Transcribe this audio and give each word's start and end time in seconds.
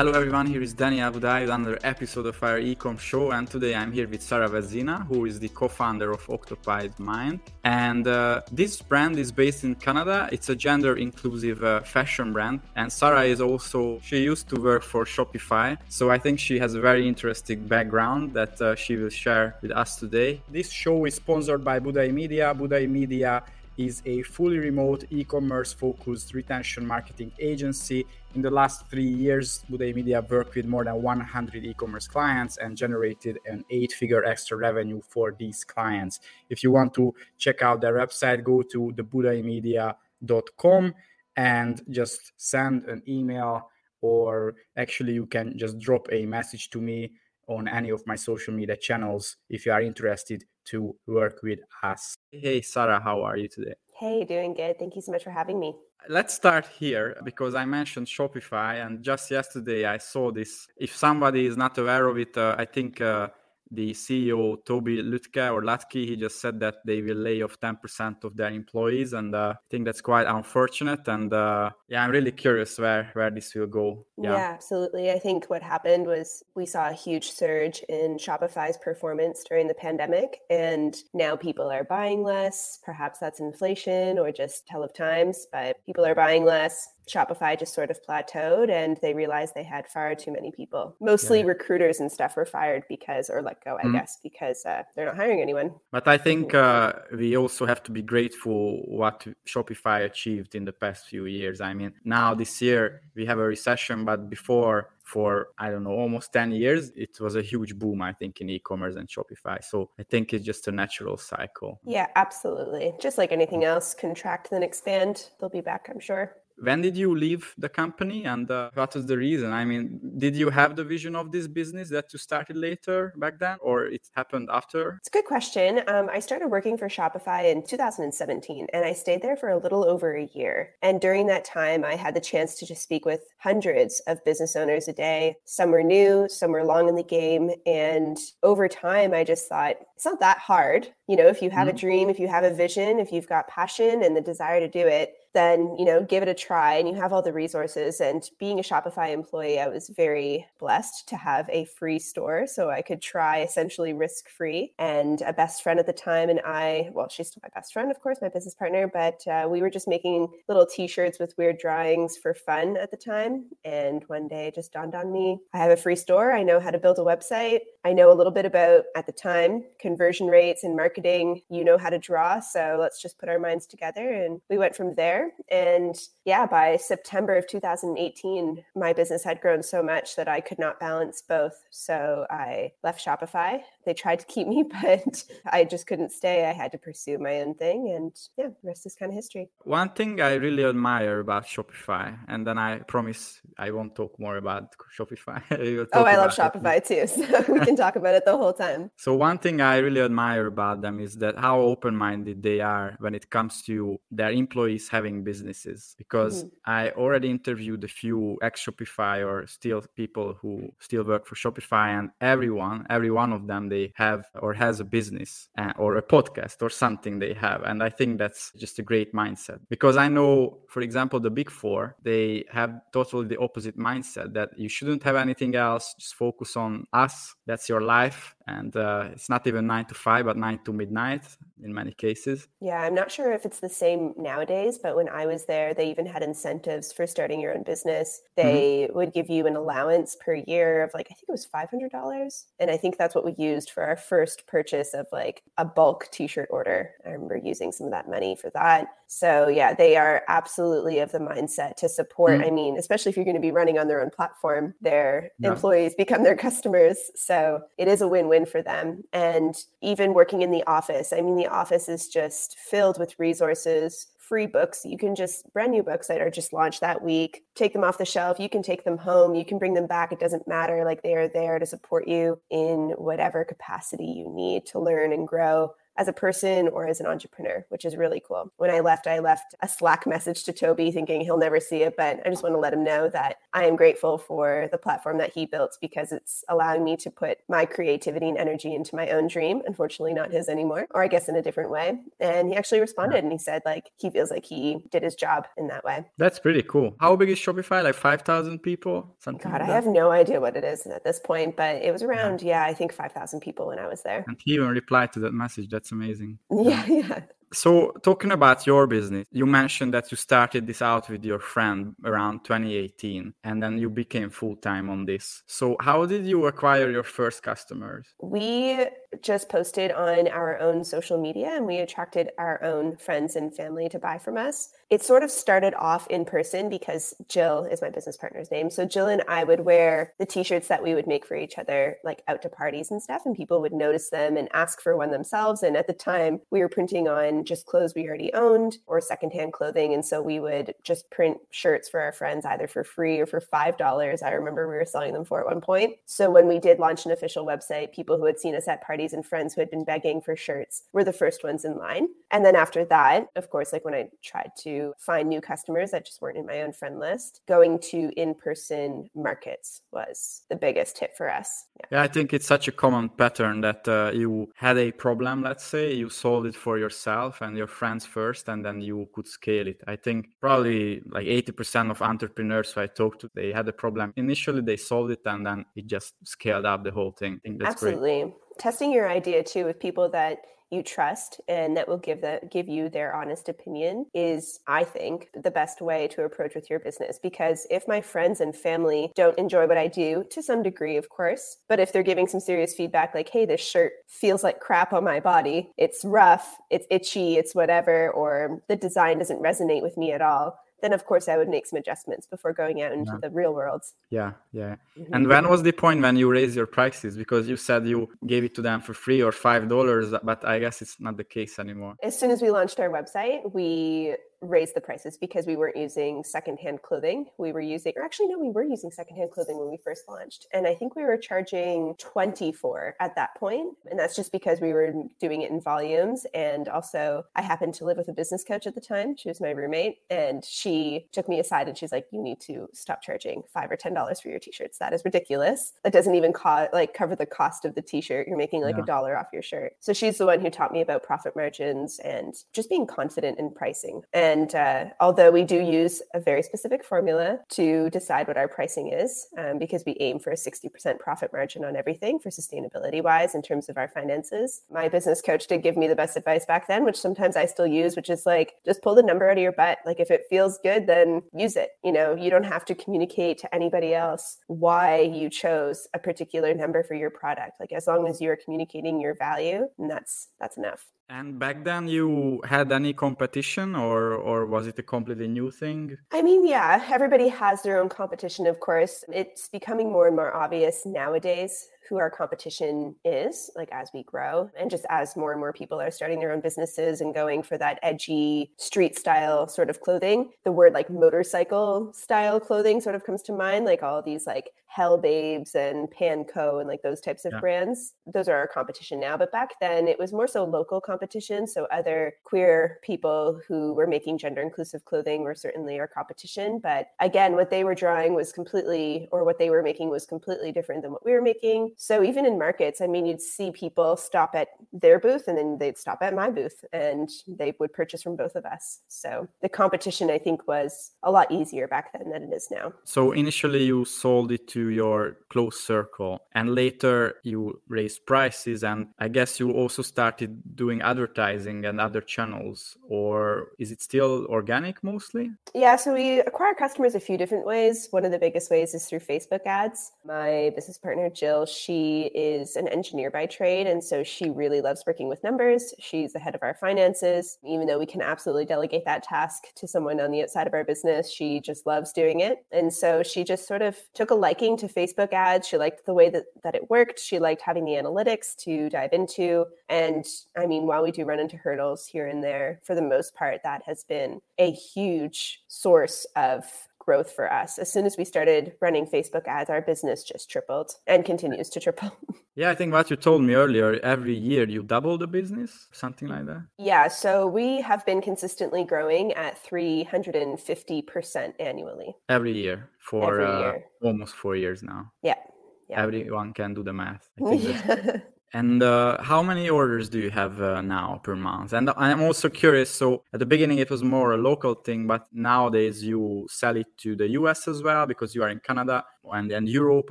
Hello 0.00 0.12
everyone, 0.12 0.46
here 0.46 0.62
is 0.62 0.72
Danny 0.72 1.00
Abudai 1.00 1.42
with 1.42 1.50
another 1.50 1.78
episode 1.84 2.24
of 2.24 2.42
our 2.42 2.58
Ecom 2.58 2.98
show 2.98 3.32
and 3.32 3.46
today 3.46 3.74
I'm 3.74 3.92
here 3.92 4.08
with 4.08 4.22
Sarah 4.22 4.48
Vezina 4.48 5.06
who 5.08 5.26
is 5.26 5.38
the 5.38 5.50
co-founder 5.50 6.10
of 6.10 6.26
Octopied 6.30 6.98
Mind 6.98 7.40
and 7.64 8.08
uh, 8.08 8.40
this 8.50 8.80
brand 8.80 9.18
is 9.18 9.30
based 9.30 9.62
in 9.62 9.74
Canada. 9.74 10.26
It's 10.32 10.48
a 10.48 10.56
gender 10.56 10.96
inclusive 10.96 11.62
uh, 11.62 11.80
fashion 11.80 12.32
brand 12.32 12.60
and 12.76 12.90
Sarah 12.90 13.24
is 13.24 13.42
also, 13.42 14.00
she 14.02 14.22
used 14.22 14.48
to 14.48 14.58
work 14.58 14.84
for 14.84 15.04
Shopify 15.04 15.76
so 15.90 16.10
I 16.10 16.16
think 16.16 16.38
she 16.38 16.58
has 16.58 16.72
a 16.74 16.80
very 16.80 17.06
interesting 17.06 17.66
background 17.66 18.32
that 18.32 18.58
uh, 18.62 18.74
she 18.76 18.96
will 18.96 19.10
share 19.10 19.56
with 19.60 19.70
us 19.70 19.96
today. 19.96 20.40
This 20.50 20.70
show 20.70 21.04
is 21.04 21.16
sponsored 21.16 21.62
by 21.62 21.78
Budai 21.78 22.10
Media. 22.10 22.54
Budai 22.54 22.88
Media 22.88 23.42
is 23.80 24.02
a 24.04 24.20
fully 24.22 24.58
remote 24.58 25.04
e-commerce 25.10 25.72
focused 25.72 26.34
retention 26.34 26.86
marketing 26.86 27.32
agency. 27.38 28.06
In 28.34 28.42
the 28.42 28.50
last 28.50 28.86
three 28.90 29.08
years, 29.08 29.64
Budai 29.70 29.94
Media 29.94 30.20
worked 30.20 30.54
with 30.54 30.66
more 30.66 30.84
than 30.84 31.00
100 31.00 31.64
e-commerce 31.64 32.06
clients 32.06 32.58
and 32.58 32.76
generated 32.76 33.38
an 33.46 33.64
eight-figure 33.70 34.22
extra 34.24 34.58
revenue 34.58 35.00
for 35.00 35.34
these 35.38 35.64
clients. 35.64 36.20
If 36.50 36.62
you 36.62 36.70
want 36.70 36.92
to 36.94 37.14
check 37.38 37.62
out 37.62 37.80
their 37.80 37.94
website, 37.94 38.44
go 38.44 38.60
to 38.62 38.92
thebudaimedia.com 38.96 40.94
and 41.36 41.82
just 41.88 42.32
send 42.36 42.84
an 42.84 43.02
email 43.08 43.70
or 44.02 44.56
actually 44.76 45.14
you 45.14 45.24
can 45.24 45.56
just 45.56 45.78
drop 45.78 46.06
a 46.12 46.26
message 46.26 46.68
to 46.70 46.82
me 46.82 47.12
on 47.46 47.66
any 47.66 47.88
of 47.90 48.06
my 48.06 48.14
social 48.14 48.52
media 48.52 48.76
channels 48.76 49.36
if 49.48 49.64
you 49.64 49.72
are 49.72 49.80
interested 49.80 50.44
to 50.66 50.94
work 51.06 51.40
with 51.42 51.60
us. 51.82 52.16
Hey, 52.30 52.60
Sarah, 52.62 53.00
how 53.00 53.22
are 53.22 53.36
you 53.36 53.48
today? 53.48 53.74
Hey, 53.98 54.24
doing 54.24 54.54
good. 54.54 54.78
Thank 54.78 54.96
you 54.96 55.02
so 55.02 55.12
much 55.12 55.24
for 55.24 55.30
having 55.30 55.60
me. 55.60 55.74
Let's 56.08 56.32
start 56.32 56.66
here 56.66 57.20
because 57.24 57.54
I 57.54 57.66
mentioned 57.66 58.06
Shopify, 58.06 58.84
and 58.84 59.02
just 59.02 59.30
yesterday 59.30 59.84
I 59.84 59.98
saw 59.98 60.32
this. 60.32 60.66
If 60.76 60.96
somebody 60.96 61.44
is 61.44 61.56
not 61.58 61.76
aware 61.76 62.06
of 62.06 62.16
it, 62.16 62.36
uh, 62.36 62.54
I 62.56 62.64
think 62.64 63.00
uh, 63.02 63.28
the 63.70 63.92
CEO 63.92 64.56
Tobi 64.64 65.02
Lutke 65.02 65.52
or 65.52 65.62
Latke, 65.62 66.04
he 66.06 66.16
just 66.16 66.40
said 66.40 66.58
that 66.60 66.76
they 66.84 67.02
will 67.02 67.16
lay 67.16 67.42
off 67.42 67.58
10% 67.60 68.24
of 68.24 68.36
their 68.36 68.50
employees, 68.50 69.12
and 69.12 69.34
uh, 69.34 69.54
I 69.56 69.66
think 69.70 69.84
that's 69.84 70.00
quite 70.00 70.26
unfortunate. 70.26 71.06
And 71.06 71.32
uh, 71.32 71.70
yeah, 71.88 72.04
I'm 72.04 72.10
really 72.10 72.32
curious 72.32 72.78
where 72.78 73.10
where 73.14 73.30
this 73.30 73.54
will 73.54 73.66
go. 73.66 74.06
Yeah. 74.18 74.32
yeah. 74.32 74.50
absolutely. 74.54 75.10
I 75.10 75.18
think 75.18 75.46
what 75.46 75.62
happened 75.62 76.06
was 76.06 76.42
we 76.54 76.66
saw 76.66 76.88
a 76.88 76.92
huge 76.94 77.30
surge 77.30 77.82
in 77.88 78.16
Shopify's 78.16 78.78
performance 78.78 79.44
during 79.48 79.68
the 79.68 79.74
pandemic, 79.74 80.40
and 80.50 80.96
now 81.14 81.36
people 81.36 81.70
are 81.70 81.84
buying 81.84 82.22
less. 82.22 82.78
Perhaps 82.84 83.18
that's 83.20 83.40
inflation 83.40 84.18
or 84.18 84.32
just 84.32 84.66
tell 84.66 84.82
of 84.82 84.92
times, 84.94 85.46
but 85.52 85.76
people 85.86 86.04
are 86.04 86.14
buying 86.14 86.44
less. 86.44 86.88
Shopify 87.10 87.58
just 87.58 87.74
sort 87.74 87.90
of 87.90 87.98
plateaued 88.02 88.70
and 88.70 88.98
they 89.02 89.14
realized 89.14 89.54
they 89.54 89.62
had 89.64 89.88
far 89.88 90.14
too 90.14 90.32
many 90.32 90.50
people. 90.52 90.96
Mostly 91.00 91.40
yeah. 91.40 91.46
recruiters 91.46 92.00
and 92.00 92.10
stuff 92.10 92.36
were 92.36 92.46
fired 92.46 92.84
because, 92.88 93.30
or 93.30 93.42
let 93.42 93.64
go, 93.64 93.78
I 93.82 93.86
mm. 93.86 93.92
guess, 93.92 94.18
because 94.22 94.64
uh, 94.64 94.82
they're 94.94 95.06
not 95.06 95.16
hiring 95.16 95.40
anyone. 95.40 95.74
But 95.90 96.06
I 96.08 96.18
think 96.18 96.54
uh, 96.54 96.92
we 97.16 97.36
also 97.36 97.66
have 97.66 97.82
to 97.84 97.90
be 97.90 98.02
grateful 98.02 98.82
what 98.86 99.26
Shopify 99.46 100.04
achieved 100.04 100.54
in 100.54 100.64
the 100.64 100.72
past 100.72 101.06
few 101.06 101.26
years. 101.26 101.60
I 101.60 101.74
mean, 101.74 101.92
now 102.04 102.34
this 102.34 102.60
year 102.62 103.02
we 103.14 103.26
have 103.26 103.38
a 103.38 103.44
recession, 103.44 104.04
but 104.04 104.30
before 104.30 104.90
for 105.10 105.48
I 105.58 105.70
don't 105.70 105.82
know 105.82 105.90
almost 105.90 106.32
10 106.32 106.52
years 106.52 106.90
it 106.94 107.18
was 107.20 107.34
a 107.34 107.42
huge 107.42 107.76
boom 107.76 108.00
I 108.00 108.12
think 108.12 108.40
in 108.40 108.48
e-commerce 108.48 108.94
and 108.94 109.08
Shopify 109.08 109.62
so 109.62 109.90
I 109.98 110.04
think 110.04 110.32
it's 110.32 110.44
just 110.44 110.68
a 110.68 110.72
natural 110.72 111.16
cycle 111.16 111.80
yeah 111.84 112.06
absolutely 112.14 112.94
just 113.00 113.18
like 113.18 113.32
anything 113.32 113.64
else 113.64 113.92
contract 113.92 114.50
then 114.50 114.62
expand 114.62 115.30
they'll 115.38 115.50
be 115.50 115.62
back 115.62 115.88
I'm 115.90 116.00
sure 116.00 116.36
when 116.62 116.82
did 116.82 116.96
you 116.96 117.14
leave 117.16 117.54
the 117.58 117.68
company 117.68 118.24
and 118.24 118.50
uh, 118.50 118.70
what 118.74 118.94
was 118.94 119.06
the 119.06 119.16
reason? 119.16 119.52
I 119.52 119.64
mean 119.64 120.00
did 120.18 120.36
you 120.36 120.50
have 120.50 120.76
the 120.76 120.84
vision 120.84 121.16
of 121.16 121.32
this 121.32 121.46
business 121.46 121.88
that 121.90 122.12
you 122.12 122.18
started 122.18 122.56
later 122.56 123.14
back 123.16 123.38
then 123.38 123.56
or 123.60 123.86
it 123.86 124.08
happened 124.14 124.48
after? 124.52 124.98
It's 125.00 125.08
a 125.08 125.12
good 125.12 125.24
question. 125.24 125.82
Um, 125.88 126.08
i 126.12 126.20
started 126.20 126.48
working 126.48 126.76
for 126.76 126.88
shopify 126.88 127.50
in 127.50 127.64
2017 127.66 128.66
and 128.72 128.84
i 128.84 128.92
stayed 128.92 129.22
there 129.22 129.36
for 129.36 129.50
a 129.50 129.58
little 129.58 129.84
over 129.84 130.16
a 130.16 130.28
year. 130.34 130.70
And 130.82 131.00
during 131.00 131.26
that 131.26 131.44
time 131.44 131.84
i 131.84 131.94
had 131.94 132.14
the 132.14 132.20
chance 132.20 132.54
to 132.56 132.66
just 132.66 132.82
speak 132.82 133.04
with 133.04 133.22
hundreds 133.38 134.00
of 134.06 134.24
business 134.24 134.56
owners 134.56 134.88
a 134.88 134.92
day. 134.92 135.36
Some 135.44 135.70
were 135.70 135.82
new 135.82 136.26
some 136.28 136.50
were 136.52 136.64
long 136.64 136.88
in 136.88 136.94
the 136.94 137.02
game 137.02 137.50
and 137.66 138.18
over 138.42 138.68
time 138.68 139.14
i 139.14 139.24
just 139.24 139.48
thought 139.48 139.76
it's 139.96 140.04
not 140.04 140.20
that 140.20 140.38
hard. 140.38 140.88
You 141.06 141.16
know 141.16 141.26
if 141.26 141.42
you 141.42 141.50
have 141.50 141.68
mm-hmm. 141.68 141.76
a 141.76 141.80
dream 141.80 142.10
if 142.10 142.18
you 142.18 142.28
have 142.28 142.44
a 142.44 142.52
vision 142.52 142.98
if 142.98 143.12
you've 143.12 143.28
got 143.28 143.48
passion 143.48 144.02
and 144.02 144.16
the 144.16 144.20
desire 144.20 144.60
to 144.60 144.68
do 144.68 144.86
it 144.86 145.14
then 145.34 145.76
you 145.78 145.84
know 145.84 146.02
give 146.02 146.22
it 146.22 146.28
a 146.28 146.34
try 146.34 146.74
and 146.74 146.88
you 146.88 146.94
have 146.94 147.12
all 147.12 147.22
the 147.22 147.32
resources. 147.32 148.00
And 148.00 148.22
being 148.38 148.58
a 148.58 148.62
shopify 148.62 149.12
employee 149.12 149.60
i 149.60 149.68
was 149.68 149.88
very 149.90 150.46
blessed 150.58 151.08
to 151.08 151.16
have 151.16 151.48
a 151.50 151.64
free 151.64 151.98
store 151.98 152.46
so 152.46 152.70
i 152.70 152.82
could 152.82 153.02
try 153.02 153.40
essentially 153.42 153.92
risk 153.92 154.28
free 154.28 154.72
and 154.78 155.22
a 155.22 155.32
best 155.32 155.62
friend 155.62 155.78
at 155.78 155.86
the 155.86 155.92
time 155.92 156.28
and 156.30 156.40
i 156.44 156.90
well 156.92 157.08
she's 157.08 157.28
still 157.28 157.40
my 157.42 157.48
best 157.54 157.72
friend 157.72 157.90
of 157.90 158.00
course 158.00 158.18
my 158.22 158.28
business 158.28 158.54
partner 158.54 158.88
but 158.92 159.26
uh, 159.26 159.46
we 159.48 159.60
were 159.60 159.70
just 159.70 159.88
making 159.88 160.28
little 160.48 160.66
t-shirts 160.66 161.18
with 161.18 161.36
weird 161.36 161.58
drawings 161.58 162.16
for 162.16 162.34
fun 162.34 162.76
at 162.76 162.90
the 162.90 162.96
time. 162.96 163.46
And 163.64 164.02
one 164.08 164.28
day 164.28 164.48
it 164.48 164.54
just 164.54 164.72
dawned 164.72 164.94
on 164.94 165.12
me 165.12 165.38
i 165.52 165.58
have 165.58 165.70
a 165.70 165.76
free 165.76 165.96
store. 165.96 166.32
I 166.32 166.42
know 166.42 166.60
how 166.60 166.70
to 166.70 166.78
build 166.78 166.98
a 166.98 167.02
website. 167.02 167.60
I 167.84 167.92
know 167.92 168.12
a 168.12 168.14
little 168.14 168.32
bit 168.32 168.46
about 168.46 168.84
at 168.96 169.06
the 169.06 169.12
time 169.12 169.64
conversion 169.78 170.26
rates 170.26 170.64
and 170.64 170.76
marketing. 170.76 171.42
You 171.50 171.64
know 171.64 171.78
how 171.78 171.90
to 171.90 171.98
draw 171.98 172.40
so 172.40 172.78
let's 172.80 173.00
just 173.00 173.18
put 173.18 173.28
our 173.28 173.38
minds 173.38 173.66
together 173.66 174.10
and 174.10 174.40
we 174.48 174.58
went 174.58 174.74
from 174.74 174.94
there 174.94 175.19
And 175.50 175.96
yeah, 176.24 176.46
by 176.46 176.76
September 176.76 177.36
of 177.36 177.46
2018, 177.46 178.64
my 178.74 178.92
business 178.92 179.24
had 179.24 179.40
grown 179.40 179.62
so 179.62 179.82
much 179.82 180.16
that 180.16 180.28
I 180.28 180.40
could 180.40 180.58
not 180.58 180.78
balance 180.78 181.22
both. 181.26 181.64
So 181.70 182.26
I 182.30 182.72
left 182.84 183.04
Shopify. 183.04 183.60
They 183.84 183.94
tried 183.94 184.20
to 184.20 184.26
keep 184.26 184.46
me, 184.46 184.64
but 184.82 185.24
I 185.46 185.64
just 185.64 185.86
couldn't 185.86 186.12
stay. 186.12 186.46
I 186.46 186.52
had 186.52 186.72
to 186.72 186.78
pursue 186.78 187.18
my 187.18 187.40
own 187.40 187.54
thing. 187.54 187.92
And 187.96 188.12
yeah, 188.36 188.48
the 188.48 188.68
rest 188.68 188.86
is 188.86 188.94
kind 188.94 189.10
of 189.10 189.16
history. 189.16 189.48
One 189.64 189.90
thing 189.90 190.20
I 190.20 190.34
really 190.34 190.64
admire 190.64 191.20
about 191.20 191.46
Shopify, 191.46 192.16
and 192.28 192.46
then 192.46 192.58
I 192.58 192.78
promise 192.78 193.40
I 193.58 193.70
won't 193.70 193.94
talk 193.94 194.18
more 194.18 194.36
about 194.36 194.74
Shopify. 194.96 195.42
oh, 195.92 196.04
I 196.04 196.16
love 196.16 196.32
Shopify 196.32 196.76
it. 196.76 196.84
too. 196.84 197.06
So 197.06 197.52
we 197.52 197.60
can 197.60 197.76
talk 197.76 197.96
about 197.96 198.14
it 198.14 198.24
the 198.24 198.36
whole 198.36 198.52
time. 198.52 198.90
So, 198.96 199.14
one 199.14 199.38
thing 199.38 199.60
I 199.60 199.78
really 199.78 200.00
admire 200.00 200.46
about 200.46 200.82
them 200.82 201.00
is 201.00 201.16
that 201.16 201.38
how 201.38 201.60
open 201.60 201.96
minded 201.96 202.42
they 202.42 202.60
are 202.60 202.96
when 202.98 203.14
it 203.14 203.30
comes 203.30 203.62
to 203.62 203.98
their 204.10 204.30
employees 204.30 204.88
having 204.88 205.09
businesses 205.24 205.94
because 205.98 206.44
mm-hmm. 206.44 206.70
I 206.78 206.90
already 206.90 207.30
interviewed 207.30 207.82
a 207.84 207.88
few 207.88 208.38
ex 208.42 208.64
Shopify 208.64 209.16
or 209.26 209.46
still 209.46 209.82
people 209.94 210.38
who 210.40 210.72
still 210.78 211.04
work 211.04 211.26
for 211.26 211.34
Shopify, 211.34 211.98
and 211.98 212.10
everyone, 212.20 212.86
every 212.88 213.10
one 213.10 213.32
of 213.32 213.46
them, 213.46 213.68
they 213.68 213.92
have 213.96 214.24
or 214.34 214.54
has 214.54 214.80
a 214.80 214.84
business 214.84 215.48
uh, 215.58 215.72
or 215.76 215.96
a 215.96 216.02
podcast 216.02 216.62
or 216.62 216.70
something 216.70 217.18
they 217.18 217.34
have. 217.34 217.62
And 217.62 217.82
I 217.82 217.90
think 217.90 218.18
that's 218.18 218.52
just 218.56 218.78
a 218.78 218.82
great 218.82 219.12
mindset 219.12 219.60
because 219.68 219.96
I 219.96 220.08
know, 220.08 220.58
for 220.68 220.80
example, 220.82 221.20
the 221.20 221.30
big 221.30 221.50
four, 221.50 221.96
they 222.02 222.44
have 222.50 222.80
totally 222.92 223.26
the 223.26 223.40
opposite 223.40 223.76
mindset 223.76 224.32
that 224.34 224.50
you 224.56 224.68
shouldn't 224.68 225.02
have 225.02 225.16
anything 225.16 225.54
else, 225.54 225.94
just 225.98 226.14
focus 226.14 226.56
on 226.56 226.86
us. 226.92 227.34
That's 227.46 227.68
your 227.68 227.80
life 227.80 228.34
and 228.50 228.76
uh, 228.76 229.08
it's 229.12 229.28
not 229.28 229.46
even 229.46 229.66
nine 229.66 229.84
to 229.84 229.94
five 229.94 230.24
but 230.24 230.36
nine 230.36 230.58
to 230.64 230.72
midnight 230.72 231.24
in 231.62 231.72
many 231.72 231.92
cases 231.92 232.48
yeah 232.60 232.80
i'm 232.80 232.94
not 232.94 233.10
sure 233.10 233.32
if 233.32 233.44
it's 233.44 233.60
the 233.60 233.68
same 233.68 234.14
nowadays 234.16 234.78
but 234.82 234.96
when 234.96 235.08
i 235.08 235.26
was 235.26 235.44
there 235.46 235.74
they 235.74 235.90
even 235.90 236.06
had 236.06 236.22
incentives 236.22 236.92
for 236.92 237.06
starting 237.06 237.40
your 237.40 237.54
own 237.54 237.62
business 237.62 238.22
mm-hmm. 238.38 238.48
they 238.48 238.62
mm-hmm. 238.84 238.96
would 238.96 239.12
give 239.12 239.28
you 239.28 239.46
an 239.46 239.56
allowance 239.56 240.16
per 240.24 240.34
year 240.34 240.82
of 240.82 240.90
like 240.94 241.08
i 241.10 241.14
think 241.14 241.28
it 241.28 241.32
was 241.32 241.46
$500 241.46 242.44
and 242.58 242.70
i 242.70 242.76
think 242.76 242.96
that's 242.96 243.14
what 243.14 243.24
we 243.24 243.34
used 243.36 243.70
for 243.70 243.82
our 243.82 243.96
first 243.96 244.46
purchase 244.46 244.94
of 244.94 245.06
like 245.12 245.42
a 245.58 245.64
bulk 245.64 246.08
t-shirt 246.10 246.48
order 246.50 246.90
i 247.06 247.10
remember 247.10 247.36
using 247.36 247.72
some 247.72 247.86
of 247.86 247.92
that 247.92 248.08
money 248.08 248.36
for 248.36 248.50
that 248.50 248.88
so 249.06 249.48
yeah 249.48 249.74
they 249.74 249.96
are 249.96 250.22
absolutely 250.28 250.98
of 250.98 251.12
the 251.12 251.18
mindset 251.18 251.76
to 251.76 251.88
support 251.88 252.32
mm-hmm. 252.32 252.48
i 252.48 252.50
mean 252.50 252.78
especially 252.78 253.10
if 253.10 253.16
you're 253.16 253.24
going 253.24 253.34
to 253.34 253.40
be 253.40 253.52
running 253.52 253.78
on 253.78 253.86
their 253.86 254.00
own 254.00 254.10
platform 254.10 254.74
their 254.80 255.30
yeah. 255.38 255.50
employees 255.50 255.94
become 255.94 256.22
their 256.22 256.36
customers 256.36 256.98
so 257.14 257.60
it 257.76 257.86
is 257.86 258.00
a 258.00 258.08
win-win 258.08 258.39
win 258.39 258.39
for 258.46 258.62
them. 258.62 259.04
And 259.12 259.54
even 259.82 260.14
working 260.14 260.42
in 260.42 260.50
the 260.50 260.64
office, 260.66 261.12
I 261.12 261.20
mean, 261.20 261.36
the 261.36 261.46
office 261.46 261.88
is 261.88 262.08
just 262.08 262.58
filled 262.58 262.98
with 262.98 263.18
resources, 263.18 264.08
free 264.18 264.46
books. 264.46 264.84
You 264.84 264.96
can 264.96 265.16
just 265.16 265.52
brand 265.52 265.72
new 265.72 265.82
books 265.82 266.06
that 266.06 266.20
are 266.20 266.30
just 266.30 266.52
launched 266.52 266.80
that 266.80 267.02
week, 267.02 267.42
take 267.56 267.72
them 267.72 267.82
off 267.82 267.98
the 267.98 268.04
shelf. 268.04 268.38
You 268.38 268.48
can 268.48 268.62
take 268.62 268.84
them 268.84 268.96
home. 268.96 269.34
You 269.34 269.44
can 269.44 269.58
bring 269.58 269.74
them 269.74 269.88
back. 269.88 270.12
It 270.12 270.20
doesn't 270.20 270.46
matter. 270.46 270.84
Like 270.84 271.02
they 271.02 271.14
are 271.14 271.28
there 271.28 271.58
to 271.58 271.66
support 271.66 272.06
you 272.06 272.40
in 272.48 272.94
whatever 272.96 273.44
capacity 273.44 274.06
you 274.06 274.30
need 274.32 274.66
to 274.66 274.78
learn 274.78 275.12
and 275.12 275.26
grow 275.26 275.72
as 276.00 276.08
a 276.08 276.12
person 276.14 276.66
or 276.68 276.86
as 276.86 276.98
an 276.98 277.06
entrepreneur, 277.06 277.66
which 277.68 277.84
is 277.84 277.94
really 277.94 278.22
cool. 278.26 278.50
When 278.56 278.70
I 278.70 278.80
left, 278.80 279.06
I 279.06 279.18
left 279.18 279.54
a 279.60 279.68
Slack 279.68 280.06
message 280.06 280.44
to 280.44 280.52
Tobi 280.52 280.90
thinking 280.90 281.20
he'll 281.20 281.36
never 281.36 281.60
see 281.60 281.82
it, 281.82 281.94
but 281.94 282.20
I 282.24 282.30
just 282.30 282.42
want 282.42 282.54
to 282.54 282.58
let 282.58 282.72
him 282.72 282.82
know 282.82 283.10
that 283.10 283.36
I 283.52 283.66
am 283.66 283.76
grateful 283.76 284.16
for 284.16 284.68
the 284.72 284.78
platform 284.78 285.18
that 285.18 285.32
he 285.34 285.44
built 285.44 285.76
because 285.78 286.10
it's 286.10 286.42
allowing 286.48 286.84
me 286.84 286.96
to 286.96 287.10
put 287.10 287.38
my 287.50 287.66
creativity 287.66 288.30
and 288.30 288.38
energy 288.38 288.74
into 288.74 288.96
my 288.96 289.10
own 289.10 289.28
dream. 289.28 289.60
Unfortunately, 289.66 290.14
not 290.14 290.32
his 290.32 290.48
anymore, 290.48 290.86
or 290.92 291.02
I 291.02 291.08
guess 291.08 291.28
in 291.28 291.36
a 291.36 291.42
different 291.42 291.70
way. 291.70 292.00
And 292.18 292.48
he 292.48 292.56
actually 292.56 292.80
responded 292.80 293.22
and 293.22 293.30
he 293.30 293.38
said, 293.38 293.60
like, 293.66 293.90
he 293.96 294.08
feels 294.08 294.30
like 294.30 294.46
he 294.46 294.78
did 294.90 295.02
his 295.02 295.14
job 295.14 295.48
in 295.58 295.66
that 295.66 295.84
way. 295.84 296.06
That's 296.16 296.38
pretty 296.38 296.62
cool. 296.62 296.96
How 296.98 297.14
big 297.14 297.28
is 297.28 297.38
Shopify? 297.38 297.84
Like 297.84 297.94
5,000 297.94 298.60
people? 298.60 299.14
Something 299.18 299.50
God, 299.50 299.60
like 299.60 299.68
I 299.68 299.74
have 299.74 299.86
no 299.86 300.10
idea 300.10 300.40
what 300.40 300.56
it 300.56 300.64
is 300.64 300.86
at 300.86 301.04
this 301.04 301.20
point, 301.20 301.58
but 301.58 301.76
it 301.76 301.92
was 301.92 302.02
around, 302.02 302.40
yeah, 302.40 302.64
yeah 302.64 302.70
I 302.70 302.72
think 302.72 302.94
5,000 302.94 303.40
people 303.40 303.66
when 303.66 303.78
I 303.78 303.86
was 303.86 304.02
there. 304.02 304.24
And 304.26 304.38
he 304.42 304.54
even 304.54 304.68
replied 304.68 305.12
to 305.12 305.20
that 305.20 305.34
message. 305.34 305.68
That's 305.68 305.89
amazing. 305.92 306.38
Yeah, 306.50 306.86
yeah. 306.86 307.20
So, 307.52 307.90
talking 308.02 308.30
about 308.30 308.64
your 308.64 308.86
business, 308.86 309.26
you 309.32 309.44
mentioned 309.44 309.92
that 309.94 310.10
you 310.12 310.16
started 310.16 310.68
this 310.68 310.80
out 310.80 311.08
with 311.08 311.24
your 311.24 311.40
friend 311.40 311.96
around 312.04 312.44
2018 312.44 313.34
and 313.42 313.60
then 313.60 313.76
you 313.76 313.90
became 313.90 314.30
full 314.30 314.54
time 314.54 314.88
on 314.88 315.04
this. 315.04 315.42
So, 315.46 315.76
how 315.80 316.06
did 316.06 316.26
you 316.26 316.46
acquire 316.46 316.90
your 316.90 317.02
first 317.02 317.42
customers? 317.42 318.06
We 318.22 318.86
just 319.20 319.48
posted 319.48 319.90
on 319.90 320.28
our 320.28 320.60
own 320.60 320.84
social 320.84 321.20
media 321.20 321.48
and 321.48 321.66
we 321.66 321.78
attracted 321.78 322.30
our 322.38 322.62
own 322.62 322.96
friends 322.96 323.34
and 323.34 323.52
family 323.52 323.88
to 323.88 323.98
buy 323.98 324.18
from 324.18 324.36
us. 324.36 324.70
It 324.88 325.02
sort 325.02 325.24
of 325.24 325.30
started 325.32 325.74
off 325.74 326.06
in 326.06 326.24
person 326.24 326.68
because 326.68 327.14
Jill 327.28 327.64
is 327.64 327.82
my 327.82 327.90
business 327.90 328.16
partner's 328.16 328.52
name. 328.52 328.70
So, 328.70 328.84
Jill 328.84 329.08
and 329.08 329.24
I 329.26 329.42
would 329.42 329.60
wear 329.60 330.12
the 330.20 330.26
t 330.26 330.44
shirts 330.44 330.68
that 330.68 330.84
we 330.84 330.94
would 330.94 331.08
make 331.08 331.26
for 331.26 331.34
each 331.34 331.58
other, 331.58 331.96
like 332.04 332.22
out 332.28 332.42
to 332.42 332.48
parties 332.48 332.92
and 332.92 333.02
stuff, 333.02 333.22
and 333.24 333.34
people 333.34 333.60
would 333.60 333.72
notice 333.72 334.10
them 334.10 334.36
and 334.36 334.48
ask 334.52 334.80
for 334.80 334.96
one 334.96 335.10
themselves. 335.10 335.64
And 335.64 335.76
at 335.76 335.88
the 335.88 335.92
time, 335.92 336.40
we 336.50 336.60
were 336.60 336.68
printing 336.68 337.08
on 337.08 337.39
just 337.44 337.66
clothes 337.66 337.94
we 337.94 338.06
already 338.06 338.32
owned 338.34 338.78
or 338.86 339.00
secondhand 339.00 339.52
clothing. 339.52 339.94
And 339.94 340.04
so 340.04 340.20
we 340.22 340.40
would 340.40 340.74
just 340.82 341.10
print 341.10 341.38
shirts 341.50 341.88
for 341.88 342.00
our 342.00 342.12
friends 342.12 342.44
either 342.44 342.66
for 342.66 342.84
free 342.84 343.18
or 343.20 343.26
for 343.26 343.40
$5. 343.40 344.22
I 344.22 344.30
remember 344.30 344.68
we 344.68 344.76
were 344.76 344.84
selling 344.84 345.12
them 345.12 345.24
for 345.24 345.40
at 345.40 345.46
one 345.46 345.60
point. 345.60 345.96
So 346.06 346.30
when 346.30 346.46
we 346.46 346.58
did 346.58 346.78
launch 346.78 347.06
an 347.06 347.12
official 347.12 347.46
website, 347.46 347.92
people 347.92 348.18
who 348.18 348.26
had 348.26 348.38
seen 348.38 348.54
us 348.54 348.68
at 348.68 348.82
parties 348.82 349.12
and 349.12 349.24
friends 349.24 349.54
who 349.54 349.60
had 349.60 349.70
been 349.70 349.84
begging 349.84 350.20
for 350.20 350.36
shirts 350.36 350.84
were 350.92 351.04
the 351.04 351.12
first 351.12 351.44
ones 351.44 351.64
in 351.64 351.76
line. 351.76 352.08
And 352.30 352.44
then 352.44 352.56
after 352.56 352.84
that, 352.86 353.28
of 353.36 353.50
course, 353.50 353.72
like 353.72 353.84
when 353.84 353.94
I 353.94 354.08
tried 354.22 354.52
to 354.60 354.94
find 354.98 355.28
new 355.28 355.40
customers 355.40 355.90
that 355.90 356.06
just 356.06 356.20
weren't 356.20 356.38
in 356.38 356.46
my 356.46 356.62
own 356.62 356.72
friend 356.72 356.98
list, 356.98 357.40
going 357.48 357.78
to 357.90 358.10
in 358.16 358.34
person 358.34 359.10
markets 359.14 359.82
was 359.92 360.42
the 360.48 360.56
biggest 360.56 360.98
hit 360.98 361.16
for 361.16 361.30
us. 361.30 361.66
Yeah. 361.78 361.86
yeah. 361.92 362.02
I 362.02 362.08
think 362.08 362.32
it's 362.32 362.46
such 362.46 362.68
a 362.68 362.72
common 362.72 363.08
pattern 363.08 363.60
that 363.62 363.86
uh, 363.88 364.10
you 364.14 364.50
had 364.54 364.78
a 364.78 364.92
problem, 364.92 365.42
let's 365.42 365.64
say, 365.64 365.92
you 365.92 366.08
solved 366.08 366.46
it 366.46 366.54
for 366.54 366.78
yourself 366.78 367.29
yourself 367.30 367.48
and 367.48 367.56
your 367.56 367.66
friends 367.66 368.06
first 368.06 368.48
and 368.48 368.64
then 368.64 368.80
you 368.80 369.08
could 369.14 369.26
scale 369.26 369.66
it. 369.68 369.82
I 369.86 369.96
think 369.96 370.28
probably 370.40 371.02
like 371.10 371.26
80% 371.26 371.90
of 371.90 372.02
entrepreneurs 372.02 372.72
who 372.72 372.82
i 372.82 372.86
talked 372.86 373.20
to 373.20 373.30
they 373.34 373.52
had 373.52 373.68
a 373.68 373.72
problem. 373.72 374.12
Initially 374.16 374.62
they 374.62 374.76
solved 374.76 375.12
it 375.12 375.20
and 375.26 375.46
then 375.46 375.64
it 375.76 375.86
just 375.86 376.14
scaled 376.24 376.66
up 376.66 376.84
the 376.84 376.90
whole 376.90 377.12
thing. 377.12 377.40
Absolutely 377.64 378.22
great. 378.22 378.34
testing 378.58 378.92
your 378.92 379.08
idea 379.08 379.42
too 379.42 379.64
with 379.64 379.78
people 379.78 380.10
that 380.10 380.38
you 380.70 380.82
trust 380.82 381.40
and 381.48 381.76
that 381.76 381.88
will 381.88 381.98
give 381.98 382.20
the 382.20 382.40
give 382.50 382.68
you 382.68 382.88
their 382.88 383.14
honest 383.14 383.48
opinion 383.48 384.06
is 384.14 384.60
i 384.66 384.84
think 384.84 385.28
the 385.34 385.50
best 385.50 385.80
way 385.80 386.08
to 386.08 386.24
approach 386.24 386.54
with 386.54 386.70
your 386.70 386.78
business. 386.78 387.18
Because 387.22 387.66
if 387.70 387.86
my 387.86 388.00
friends 388.00 388.40
and 388.40 388.54
family 388.54 389.12
don't 389.14 389.38
enjoy 389.38 389.66
what 389.66 389.78
i 389.78 389.86
do 389.86 390.24
to 390.30 390.42
some 390.42 390.62
degree 390.62 390.96
of 390.96 391.08
course 391.08 391.58
but 391.68 391.80
if 391.80 391.92
they're 391.92 392.02
giving 392.02 392.26
some 392.26 392.40
serious 392.40 392.74
feedback 392.74 393.14
like 393.14 393.28
hey 393.28 393.44
this 393.44 393.60
shirt 393.60 393.92
feels 394.08 394.42
like 394.42 394.60
crap 394.60 394.92
on 394.92 395.04
my 395.04 395.20
body. 395.20 395.72
It's 395.76 396.04
rough. 396.04 396.58
It's 396.70 396.86
itchy. 396.90 397.36
It's 397.36 397.54
whatever 397.54 398.10
or 398.10 398.62
the 398.68 398.76
design 398.76 399.18
doesn't 399.18 399.42
resonate 399.42 399.82
with 399.82 399.96
me 399.96 400.12
at 400.12 400.22
all 400.22 400.58
then 400.82 400.92
of 400.92 401.04
course 401.06 401.28
I 401.28 401.36
would 401.36 401.48
make 401.48 401.66
some 401.66 401.78
adjustments 401.78 402.26
before 402.26 402.52
going 402.52 402.82
out 402.82 402.92
into 402.92 403.12
yeah. 403.12 403.18
the 403.22 403.30
real 403.30 403.52
world. 403.54 403.82
Yeah, 404.10 404.32
yeah. 404.52 404.76
Mm-hmm. 404.98 405.14
And 405.14 405.28
when 405.28 405.48
was 405.48 405.62
the 405.62 405.72
point 405.72 406.02
when 406.02 406.16
you 406.16 406.30
raised 406.30 406.56
your 406.56 406.66
prices? 406.66 407.16
Because 407.16 407.48
you 407.48 407.56
said 407.56 407.86
you 407.86 408.08
gave 408.26 408.44
it 408.44 408.54
to 408.56 408.62
them 408.62 408.80
for 408.80 408.94
free 408.94 409.22
or 409.22 409.32
five 409.32 409.68
dollars, 409.68 410.14
but 410.22 410.44
I 410.44 410.58
guess 410.58 410.82
it's 410.82 410.96
not 411.00 411.16
the 411.16 411.24
case 411.24 411.58
anymore. 411.58 411.96
As 412.02 412.18
soon 412.18 412.30
as 412.30 412.42
we 412.42 412.50
launched 412.50 412.78
our 412.80 412.90
website, 412.90 413.52
we 413.52 414.16
raised 414.42 414.74
the 414.74 414.80
prices 414.80 415.18
because 415.18 415.46
we 415.46 415.56
weren't 415.56 415.76
using 415.76 416.24
secondhand 416.24 416.82
clothing. 416.82 417.26
We 417.38 417.52
were 417.52 417.60
using, 417.60 417.92
or 417.96 418.02
actually, 418.02 418.28
no, 418.28 418.38
we 418.38 418.50
were 418.50 418.62
using 418.62 418.90
secondhand 418.90 419.32
clothing 419.32 419.58
when 419.58 419.70
we 419.70 419.76
first 419.76 420.04
launched. 420.08 420.46
And 420.52 420.66
I 420.66 420.74
think 420.74 420.96
we 420.96 421.02
were 421.02 421.16
charging 421.16 421.94
24 421.98 422.96
at 423.00 423.14
that 423.16 423.34
point. 423.36 423.76
And 423.90 423.98
that's 423.98 424.16
just 424.16 424.32
because 424.32 424.60
we 424.60 424.72
were 424.72 424.92
doing 425.20 425.42
it 425.42 425.50
in 425.50 425.60
volumes. 425.60 426.26
And 426.34 426.68
also, 426.68 427.24
I 427.36 427.42
happened 427.42 427.74
to 427.74 427.84
live 427.84 427.98
with 427.98 428.08
a 428.08 428.12
business 428.12 428.44
coach 428.44 428.66
at 428.66 428.74
the 428.74 428.80
time. 428.80 429.16
She 429.16 429.28
was 429.28 429.40
my 429.40 429.50
roommate. 429.50 429.98
And 430.08 430.44
she 430.44 430.69
took 431.12 431.28
me 431.28 431.40
aside 431.40 431.68
and 431.68 431.76
she's 431.76 431.92
like, 431.92 432.06
you 432.10 432.20
need 432.20 432.40
to 432.40 432.68
stop 432.72 433.02
charging 433.02 433.42
five 433.52 433.70
or 433.70 433.76
$10 433.76 434.22
for 434.22 434.28
your 434.28 434.38
t 434.38 434.50
shirts. 434.52 434.78
That 434.78 434.92
is 434.92 435.04
ridiculous. 435.04 435.72
That 435.84 435.92
doesn't 435.92 436.14
even 436.14 436.32
co- 436.32 436.68
like 436.72 436.94
cover 436.94 437.14
the 437.14 437.26
cost 437.26 437.64
of 437.64 437.74
the 437.74 437.82
t 437.82 438.00
shirt. 438.00 438.26
You're 438.26 438.36
making 438.36 438.62
like 438.62 438.78
a 438.78 438.82
dollar 438.82 439.16
off 439.16 439.28
your 439.32 439.42
shirt. 439.42 439.72
So 439.80 439.92
she's 439.92 440.18
the 440.18 440.26
one 440.26 440.40
who 440.40 440.50
taught 440.50 440.72
me 440.72 440.80
about 440.80 441.02
profit 441.02 441.36
margins 441.36 442.00
and 442.00 442.34
just 442.52 442.68
being 442.68 442.86
confident 442.86 443.38
in 443.38 443.50
pricing. 443.50 444.02
And 444.12 444.40
and 444.40 444.54
uh, 444.54 444.84
although 445.00 445.30
we 445.30 445.44
do 445.44 445.60
use 445.60 446.00
a 446.14 446.20
very 446.20 446.42
specific 446.42 446.84
formula 446.84 447.40
to 447.50 447.90
decide 447.90 448.28
what 448.28 448.36
our 448.36 448.48
pricing 448.48 448.92
is, 448.92 449.26
um, 449.36 449.58
because 449.58 449.82
we 449.84 449.96
aim 450.00 450.18
for 450.18 450.30
a 450.30 450.36
60% 450.36 450.98
profit 450.98 451.32
margin 451.32 451.64
on 451.64 451.76
everything 451.76 452.18
for 452.18 452.30
sustainability 452.30 453.02
wise 453.02 453.34
in 453.34 453.42
terms 453.42 453.68
of 453.68 453.76
our 453.76 453.88
finances, 453.88 454.62
my 454.70 454.88
business 454.88 455.20
coach 455.20 455.46
did 455.46 455.62
give 455.62 455.76
me 455.76 455.88
the 455.88 455.96
best 455.96 456.16
advice 456.16 456.46
back 456.46 456.68
then, 456.68 456.84
which 456.84 456.96
sometimes 456.96 457.36
I 457.36 457.46
still 457.46 457.66
use, 457.66 457.96
which 457.96 458.08
is 458.08 458.24
like, 458.24 458.54
just 458.64 458.82
pull 458.82 458.94
the 458.94 459.02
number 459.02 459.28
out 459.28 459.36
of 459.36 459.42
your 459.42 459.52
butt. 459.52 459.78
Like, 459.84 460.00
if 460.00 460.10
it 460.10 460.26
feels 460.30 460.58
good, 460.62 460.86
then 460.86 461.22
use 461.34 461.56
it. 461.56 461.70
You 461.84 461.92
know, 461.92 462.14
you 462.14 462.30
don't 462.30 462.44
have 462.44 462.64
to 462.66 462.74
communicate 462.74 463.38
to 463.38 463.54
anybody 463.54 463.94
else 463.94 464.38
why 464.46 465.00
you 465.00 465.28
chose 465.30 465.86
a 465.94 465.98
particular 465.98 466.54
number 466.54 466.82
for 466.82 466.94
your 466.94 467.10
product. 467.10 467.60
Like, 467.60 467.72
as 467.72 467.86
long 467.86 468.06
as 468.08 468.20
you're 468.20 468.36
communicating 468.36 469.00
your 469.00 469.14
value, 469.14 469.68
and 469.78 469.90
that's 469.90 470.28
that's 470.40 470.56
enough. 470.56 470.86
And 471.08 471.40
back 471.40 471.64
then, 471.64 471.88
you 471.88 472.40
had 472.44 472.70
any 472.70 472.92
competition, 472.92 473.74
or 473.74 474.14
or 474.14 474.46
was 474.46 474.66
it 474.66 474.78
a 474.78 474.82
completely 474.82 475.28
new 475.28 475.50
thing? 475.50 475.96
I 476.12 476.22
mean, 476.22 476.46
yeah, 476.46 476.84
everybody 476.88 477.28
has 477.28 477.62
their 477.62 477.80
own 477.80 477.88
competition. 477.88 478.46
Of 478.46 478.60
course, 478.60 479.04
it's 479.08 479.48
becoming 479.48 479.90
more 479.90 480.06
and 480.06 480.16
more 480.16 480.32
obvious 480.34 480.86
nowadays 480.86 481.66
who 481.90 481.98
our 481.98 482.08
competition 482.08 482.94
is, 483.04 483.50
like 483.56 483.68
as 483.72 483.90
we 483.92 484.04
grow, 484.04 484.48
and 484.56 484.70
just 484.70 484.86
as 484.88 485.16
more 485.16 485.32
and 485.32 485.40
more 485.40 485.52
people 485.52 485.80
are 485.80 485.90
starting 485.90 486.20
their 486.20 486.30
own 486.30 486.40
businesses 486.40 487.00
and 487.00 487.12
going 487.12 487.42
for 487.42 487.58
that 487.58 487.80
edgy 487.82 488.52
street 488.56 488.96
style 488.96 489.48
sort 489.48 489.68
of 489.68 489.80
clothing. 489.80 490.30
The 490.44 490.52
word 490.52 490.72
like 490.72 490.88
motorcycle 490.88 491.92
style 491.92 492.38
clothing 492.38 492.80
sort 492.80 492.94
of 492.94 493.04
comes 493.04 493.22
to 493.22 493.32
mind, 493.32 493.64
like 493.64 493.82
all 493.82 494.00
these 494.00 494.26
like 494.26 494.50
Hell 494.70 494.98
Babes 494.98 495.56
and 495.56 495.88
Panco 495.90 496.60
and 496.60 496.68
like 496.68 496.82
those 496.82 497.00
types 497.00 497.24
of 497.24 497.32
yeah. 497.32 497.40
brands. 497.40 497.94
Those 498.06 498.28
are 498.28 498.36
our 498.36 498.46
competition 498.46 499.00
now. 499.00 499.16
But 499.16 499.32
back 499.32 499.54
then 499.60 499.88
it 499.88 499.98
was 499.98 500.12
more 500.12 500.28
so 500.28 500.44
local 500.44 500.80
competition. 500.80 501.48
So 501.48 501.66
other 501.72 502.14
queer 502.22 502.78
people 502.82 503.40
who 503.48 503.74
were 503.74 503.88
making 503.88 504.18
gender 504.18 504.40
inclusive 504.40 504.84
clothing 504.84 505.22
were 505.22 505.34
certainly 505.34 505.80
our 505.80 505.88
competition. 505.88 506.60
But 506.62 506.90
again, 507.00 507.34
what 507.34 507.50
they 507.50 507.64
were 507.64 507.74
drawing 507.74 508.14
was 508.14 508.32
completely, 508.32 509.08
or 509.10 509.24
what 509.24 509.40
they 509.40 509.50
were 509.50 509.62
making 509.64 509.90
was 509.90 510.06
completely 510.06 510.52
different 510.52 510.82
than 510.82 510.92
what 510.92 511.04
we 511.04 511.12
were 511.12 511.22
making. 511.22 511.72
So 511.82 512.02
even 512.02 512.26
in 512.26 512.38
markets, 512.38 512.82
I 512.82 512.86
mean, 512.86 513.06
you'd 513.06 513.22
see 513.22 513.50
people 513.50 513.96
stop 513.96 514.34
at 514.34 514.48
their 514.70 515.00
booth 515.00 515.28
and 515.28 515.38
then 515.38 515.56
they'd 515.56 515.78
stop 515.78 516.02
at 516.02 516.14
my 516.14 516.28
booth 516.28 516.62
and 516.74 517.08
they 517.26 517.54
would 517.58 517.72
purchase 517.72 518.02
from 518.02 518.16
both 518.16 518.36
of 518.36 518.44
us. 518.44 518.80
So 518.88 519.26
the 519.40 519.48
competition, 519.48 520.10
I 520.10 520.18
think, 520.18 520.46
was 520.46 520.92
a 521.02 521.10
lot 521.10 521.32
easier 521.32 521.66
back 521.66 521.94
then 521.94 522.10
than 522.10 522.24
it 522.24 522.34
is 522.34 522.48
now. 522.50 522.74
So 522.84 523.12
initially 523.12 523.64
you 523.64 523.86
sold 523.86 524.30
it 524.30 524.46
to 524.48 524.68
your 524.68 525.16
close 525.30 525.58
circle 525.58 526.20
and 526.34 526.54
later 526.54 527.14
you 527.22 527.60
raised 527.68 528.04
prices 528.06 528.62
and 528.64 528.88
i 528.98 529.08
guess 529.08 529.40
you 529.40 529.52
also 529.52 529.82
started 529.82 530.30
doing 530.56 530.80
advertising 530.82 531.64
and 531.64 531.80
other 531.80 532.00
channels 532.00 532.76
or 532.88 533.52
is 533.58 533.70
it 533.72 533.80
still 533.80 534.26
organic 534.26 534.82
mostly 534.82 535.30
yeah 535.54 535.76
so 535.76 535.94
we 535.94 536.20
acquire 536.20 536.54
customers 536.54 536.94
a 536.94 537.00
few 537.00 537.16
different 537.16 537.46
ways 537.46 537.88
one 537.90 538.04
of 538.04 538.12
the 538.12 538.18
biggest 538.18 538.50
ways 538.50 538.74
is 538.74 538.84
through 538.86 539.00
facebook 539.00 539.44
ads 539.46 539.92
my 540.04 540.52
business 540.54 540.78
partner 540.78 541.08
jill 541.08 541.46
she 541.70 542.10
is 542.14 542.56
an 542.56 542.66
engineer 542.68 543.10
by 543.10 543.26
trade 543.26 543.66
and 543.66 543.82
so 543.82 544.02
she 544.02 544.30
really 544.30 544.60
loves 544.60 544.82
working 544.86 545.08
with 545.08 545.22
numbers 545.22 545.72
she's 545.78 546.12
the 546.12 546.18
head 546.18 546.34
of 546.34 546.42
our 546.42 546.54
finances 546.54 547.38
even 547.44 547.66
though 547.66 547.78
we 547.78 547.86
can 547.86 548.02
absolutely 548.02 548.44
delegate 548.44 548.84
that 548.84 549.02
task 549.02 549.44
to 549.54 549.68
someone 549.68 550.00
on 550.00 550.10
the 550.10 550.22
outside 550.22 550.46
of 550.46 550.54
our 550.54 550.64
business 550.64 551.12
she 551.12 551.40
just 551.40 551.66
loves 551.66 551.92
doing 551.92 552.20
it 552.20 552.44
and 552.50 552.72
so 552.72 553.02
she 553.02 553.22
just 553.24 553.46
sort 553.46 553.62
of 553.62 553.76
took 553.94 554.10
a 554.10 554.14
liking 554.14 554.56
to 554.56 554.68
Facebook 554.68 555.12
ads. 555.12 555.46
She 555.46 555.56
liked 555.56 555.86
the 555.86 555.94
way 555.94 556.10
that, 556.10 556.24
that 556.42 556.54
it 556.54 556.70
worked. 556.70 556.98
She 556.98 557.18
liked 557.18 557.42
having 557.42 557.64
the 557.64 557.72
analytics 557.72 558.36
to 558.44 558.68
dive 558.70 558.92
into. 558.92 559.46
And 559.68 560.04
I 560.36 560.46
mean, 560.46 560.66
while 560.66 560.82
we 560.82 560.90
do 560.90 561.04
run 561.04 561.20
into 561.20 561.36
hurdles 561.36 561.86
here 561.86 562.06
and 562.06 562.22
there, 562.22 562.60
for 562.64 562.74
the 562.74 562.82
most 562.82 563.14
part, 563.14 563.42
that 563.44 563.62
has 563.66 563.84
been 563.84 564.20
a 564.38 564.50
huge 564.50 565.42
source 565.48 566.06
of 566.16 566.44
growth 566.80 567.12
for 567.12 567.32
us. 567.32 567.58
As 567.58 567.72
soon 567.72 567.86
as 567.86 567.96
we 567.96 568.04
started 568.04 568.54
running 568.60 568.86
Facebook 568.86 569.28
ads, 569.28 569.48
our 569.48 569.60
business 569.60 570.02
just 570.02 570.28
tripled 570.28 570.72
and 570.88 571.04
continues 571.04 571.48
to 571.50 571.60
triple. 571.60 571.96
yeah, 572.34 572.50
I 572.50 572.56
think 572.56 572.72
what 572.72 572.90
you 572.90 572.96
told 572.96 573.22
me 573.22 573.34
earlier, 573.34 573.78
every 573.84 574.16
year 574.16 574.48
you 574.48 574.62
double 574.64 574.98
the 574.98 575.06
business, 575.06 575.68
something 575.70 576.08
like 576.08 576.26
that. 576.26 576.42
Yeah, 576.58 576.88
so 576.88 577.26
we 577.26 577.60
have 577.60 577.86
been 577.86 578.00
consistently 578.00 578.64
growing 578.64 579.12
at 579.12 579.42
350% 579.44 581.34
annually. 581.38 581.94
Every 582.08 582.32
year 582.32 582.70
for 582.80 583.20
Every 583.20 583.62
uh, 583.84 583.86
almost 583.86 584.14
four 584.16 584.34
years 584.34 584.62
now. 584.62 584.90
Yeah. 585.02 585.20
Yeah. 585.68 585.82
Everyone 585.84 586.32
can 586.32 586.54
do 586.54 586.64
the 586.64 586.72
math. 586.72 587.08
And 588.32 588.62
uh, 588.62 589.02
how 589.02 589.22
many 589.22 589.48
orders 589.48 589.88
do 589.88 589.98
you 589.98 590.10
have 590.10 590.40
uh, 590.40 590.60
now 590.60 591.00
per 591.02 591.16
month? 591.16 591.52
And 591.52 591.70
I'm 591.76 592.00
also 592.00 592.28
curious. 592.28 592.70
So 592.70 593.02
at 593.12 593.18
the 593.18 593.26
beginning, 593.26 593.58
it 593.58 593.70
was 593.70 593.82
more 593.82 594.12
a 594.12 594.16
local 594.16 594.54
thing, 594.54 594.86
but 594.86 595.06
nowadays 595.12 595.82
you 595.82 596.26
sell 596.30 596.56
it 596.56 596.66
to 596.78 596.94
the 596.94 597.08
US 597.10 597.48
as 597.48 597.62
well 597.62 597.86
because 597.86 598.14
you 598.14 598.22
are 598.22 598.28
in 598.28 598.38
Canada 598.38 598.84
and 599.04 599.30
then 599.30 599.46
Europe, 599.46 599.90